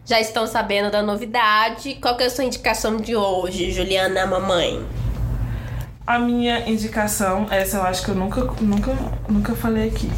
Já 0.07 0.21
estão 0.21 0.47
sabendo 0.47 0.91
da 0.91 1.03
novidade. 1.03 1.97
Qual 2.01 2.17
que 2.17 2.23
é 2.23 2.27
a 2.27 2.31
sua 2.31 2.45
indicação 2.45 2.97
de 2.97 3.17
hoje, 3.17 3.71
Juliana, 3.73 4.27
mamãe? 4.27 4.87
A 6.07 6.19
minha 6.19 6.69
indicação, 6.69 7.47
essa 7.51 7.79
eu 7.79 7.83
acho 7.83 8.05
que 8.05 8.11
eu 8.11 8.15
nunca, 8.15 8.43
nunca, 8.61 8.95
nunca 9.29 9.55
falei 9.55 9.89
aqui. 9.89 10.11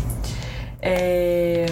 É... 0.82 1.66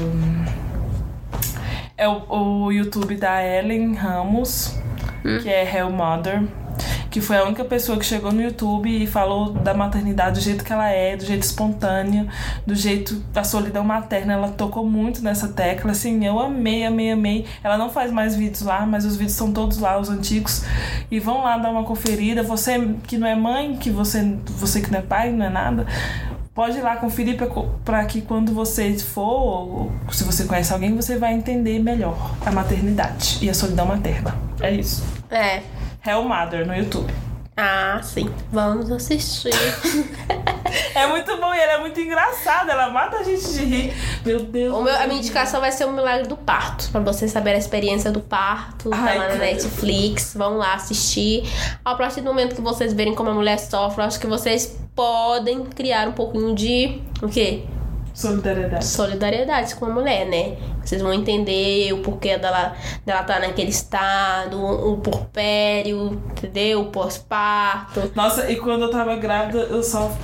É 1.96 2.09
o, 2.09 2.24
o 2.28 2.72
YouTube 2.72 3.14
da 3.14 3.40
Ellen 3.40 3.94
Ramos, 3.94 4.76
que 5.42 5.48
é 5.48 5.62
Hell 5.62 5.90
Mother. 5.90 6.42
Que 7.09 7.20
foi 7.20 7.37
a 7.37 7.44
única 7.44 7.64
pessoa 7.64 7.96
que 7.96 8.04
chegou 8.04 8.33
no 8.33 8.42
YouTube 8.42 8.90
e 8.90 9.07
falou 9.07 9.52
da 9.52 9.72
maternidade 9.72 10.40
do 10.40 10.42
jeito 10.42 10.64
que 10.64 10.72
ela 10.72 10.88
é, 10.90 11.16
do 11.16 11.24
jeito 11.24 11.44
espontâneo, 11.44 12.28
do 12.66 12.74
jeito 12.74 13.14
da 13.33 13.44
solidão 13.44 13.85
materna. 13.85 14.33
Ela 14.33 14.48
tocou 14.48 14.85
muito 14.85 15.22
nessa 15.22 15.46
tecla, 15.46 15.92
assim, 15.92 16.26
eu 16.26 16.40
amei, 16.40 16.85
amei, 16.85 17.12
amei. 17.12 17.46
Ela 17.62 17.78
não 17.78 17.88
faz 17.88 18.11
mais 18.11 18.35
vídeos 18.35 18.62
lá, 18.62 18.85
mas 18.85 19.04
os 19.04 19.14
vídeos 19.14 19.37
são 19.37 19.52
todos 19.52 19.78
lá, 19.78 19.96
os 19.96 20.11
antigos. 20.11 20.64
E 21.09 21.20
vão 21.20 21.44
lá 21.44 21.57
dar 21.57 21.70
uma 21.70 21.85
conferida. 21.85 22.42
Você 22.42 22.96
que 23.07 23.16
não 23.16 23.28
é 23.28 23.37
mãe, 23.37 23.76
que 23.76 23.90
você, 23.90 24.37
você 24.48 24.80
que 24.80 24.90
não 24.90 24.98
é 24.98 25.02
pai, 25.02 25.30
não 25.30 25.46
é 25.46 25.50
nada, 25.50 25.87
pode 26.55 26.79
ir 26.79 26.83
lá 26.83 26.97
conferir 26.97 27.37
para 27.85 28.05
que 28.05 28.23
quando 28.23 28.55
você 28.55 28.97
for, 28.99 29.23
ou 29.23 29.93
se 30.12 30.23
você 30.23 30.45
conhece 30.45 30.73
alguém, 30.73 30.95
você 30.95 31.19
vai 31.19 31.35
entender 31.35 31.81
melhor 31.81 32.37
a 32.47 32.53
maternidade 32.53 33.38
e 33.43 33.51
a 33.51 33.55
solidão 33.55 33.87
materna. 33.87 34.35
É 34.61 34.71
isso. 34.71 35.05
É. 35.31 35.62
Hell 36.07 36.23
Mother 36.23 36.67
no 36.67 36.75
YouTube. 36.75 37.12
Ah, 37.57 38.01
sim. 38.03 38.29
Vamos 38.53 38.90
assistir. 38.90 39.51
É 40.93 41.07
muito 41.07 41.37
bom 41.40 41.55
e 41.55 41.59
ela 41.59 41.73
é 41.75 41.79
muito 41.79 42.01
engraçada, 42.01 42.73
ela 42.73 42.88
mata 42.90 43.19
a 43.19 43.23
gente 43.23 43.47
de 43.53 43.64
rir. 43.64 43.95
Meu 44.25 44.40
Deus. 44.40 44.75
O 44.77 44.83
meu- 44.83 44.95
a 44.97 45.07
minha 45.07 45.21
indicação 45.21 45.61
vai 45.61 45.71
ser 45.71 45.85
o 45.85 45.93
Milagre 45.93 46.27
do 46.27 46.37
Parto. 46.37 46.88
Pra 46.90 47.01
vocês 47.01 47.31
saberem 47.31 47.57
a 47.57 47.61
experiência 47.61 48.11
do 48.11 48.19
parto. 48.21 48.90
Tá 48.90 48.97
Ai, 48.97 49.19
lá 49.19 49.29
na. 49.29 49.35
Netflix. 49.37 50.35
Vão 50.35 50.57
lá 50.57 50.75
assistir. 50.75 51.45
A 51.85 51.95
partir 51.95 52.23
do 52.23 52.25
momento 52.27 52.57
que 52.57 52.61
vocês 52.61 52.93
verem 52.93 53.14
como 53.14 53.31
a 53.31 53.35
mulher 53.35 53.59
sofre, 53.59 54.03
eu 54.03 54.07
acho 54.07 54.19
que 54.19 54.27
vocês 54.27 54.77
podem 54.97 55.64
criar 55.67 56.09
um 56.09 56.12
pouquinho 56.12 56.55
de. 56.57 57.01
O 57.23 57.29
quê? 57.29 57.64
Solidariedade. 58.14 58.87
solidariedade 58.87 59.74
com 59.74 59.87
a 59.87 59.90
mulher, 59.90 60.24
né? 60.27 60.57
Vocês 60.85 61.03
vão 61.03 61.12
entender 61.12 61.92
o 61.92 61.98
porquê 61.98 62.38
dela, 62.38 62.77
dela 63.05 63.24
tá 63.24 63.40
naquele 63.40 63.70
estado, 63.70 64.57
o 64.57 64.96
porpério, 64.98 66.22
entendeu? 66.31 66.83
O 66.83 66.87
pós-parto. 66.87 68.12
Nossa, 68.14 68.48
e 68.48 68.57
quando 68.57 68.83
eu 68.83 68.90
tava 68.90 69.16
grávida, 69.16 69.59
eu 69.59 69.83
só. 69.83 70.16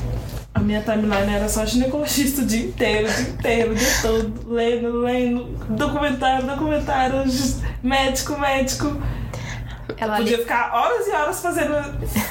A 0.54 0.60
minha 0.60 0.82
timeline 0.82 1.32
era 1.32 1.48
só 1.48 1.66
ginecologista 1.66 2.42
o 2.42 2.44
dia 2.44 2.66
inteiro, 2.66 3.08
o 3.08 3.12
dia 3.12 3.28
inteiro, 3.30 3.72
o 3.72 3.74
dia 3.74 3.88
todo, 4.02 4.52
lendo, 4.52 4.98
lendo, 5.00 5.44
documentário, 5.70 6.46
documentário, 6.46 7.24
médico, 7.82 8.38
médico. 8.38 9.00
Ela 9.96 10.16
Podia 10.16 10.38
ficar 10.38 10.72
horas 10.74 11.06
e 11.06 11.10
horas 11.10 11.40
fazendo, 11.40 11.74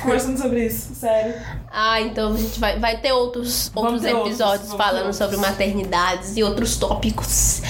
conversando 0.01 0.37
sobre 0.39 0.65
isso, 0.65 0.95
sério. 0.95 1.35
Ah, 1.71 2.01
então 2.01 2.33
a 2.33 2.37
gente 2.37 2.59
vai, 2.59 2.79
vai 2.79 2.97
ter 2.97 3.11
outros, 3.11 3.71
outros 3.75 4.01
ter 4.01 4.13
outros, 4.13 4.27
episódios 4.27 4.71
ter 4.71 4.77
falando 4.77 4.97
outros. 4.97 5.17
sobre 5.17 5.37
maternidades 5.37 6.35
e 6.35 6.43
outros 6.43 6.77
tópicos. 6.77 7.61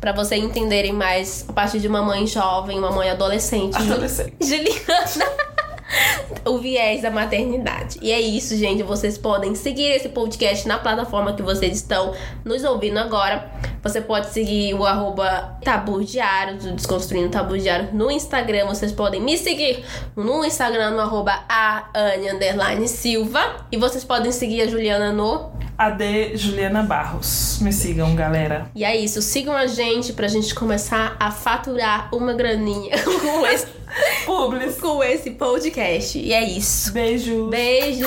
Pra 0.00 0.12
vocês 0.12 0.42
entenderem 0.42 0.92
mais 0.92 1.44
a 1.48 1.52
partir 1.52 1.80
de 1.80 1.88
uma 1.88 2.00
mãe 2.00 2.26
jovem, 2.26 2.78
uma 2.78 2.90
mãe 2.92 3.10
adolescente. 3.10 3.76
Adolescente. 3.76 4.34
Juliana. 4.40 5.50
o 6.44 6.58
viés 6.58 7.02
da 7.02 7.10
maternidade. 7.10 7.98
E 8.00 8.12
é 8.12 8.20
isso, 8.20 8.56
gente. 8.56 8.82
Vocês 8.82 9.18
podem 9.18 9.54
seguir 9.54 9.90
esse 9.90 10.08
podcast 10.08 10.66
na 10.66 10.78
plataforma 10.78 11.32
que 11.32 11.42
vocês 11.42 11.76
estão 11.76 12.14
nos 12.44 12.64
ouvindo 12.64 12.98
agora. 12.98 13.50
Você 13.82 14.00
pode 14.00 14.30
seguir 14.30 14.74
o 14.74 14.84
arroba 14.84 15.58
Tabu 15.64 16.04
Diário, 16.04 16.58
do 16.58 16.72
Desconstruindo 16.72 17.30
Tabu 17.30 17.58
Diário 17.58 17.88
no 17.92 18.10
Instagram. 18.10 18.66
Vocês 18.66 18.92
podem 18.92 19.20
me 19.20 19.38
seguir 19.38 19.84
no 20.14 20.44
Instagram, 20.44 20.90
no 20.90 21.00
arroba 21.00 21.32
Silva. 22.86 23.66
E 23.72 23.76
vocês 23.76 24.04
podem 24.04 24.30
seguir 24.32 24.62
a 24.62 24.66
Juliana 24.66 25.12
no... 25.12 25.50
AD 25.78 26.36
Juliana 26.36 26.82
Barros. 26.82 27.58
Me 27.62 27.72
sigam, 27.72 28.14
galera. 28.14 28.70
E 28.74 28.84
é 28.84 28.94
isso. 28.94 29.22
Sigam 29.22 29.56
a 29.56 29.66
gente 29.66 30.12
pra 30.12 30.28
gente 30.28 30.54
começar 30.54 31.16
a 31.18 31.30
faturar 31.30 32.14
uma 32.14 32.34
graninha 32.34 32.98
com 33.02 33.46
esse, 33.46 33.66
Publis. 34.26 34.78
com 34.78 35.02
esse 35.02 35.30
podcast. 35.30 36.18
E 36.18 36.34
é 36.34 36.44
isso. 36.44 36.92
Beijo. 36.92 37.48
Beijo! 37.48 38.06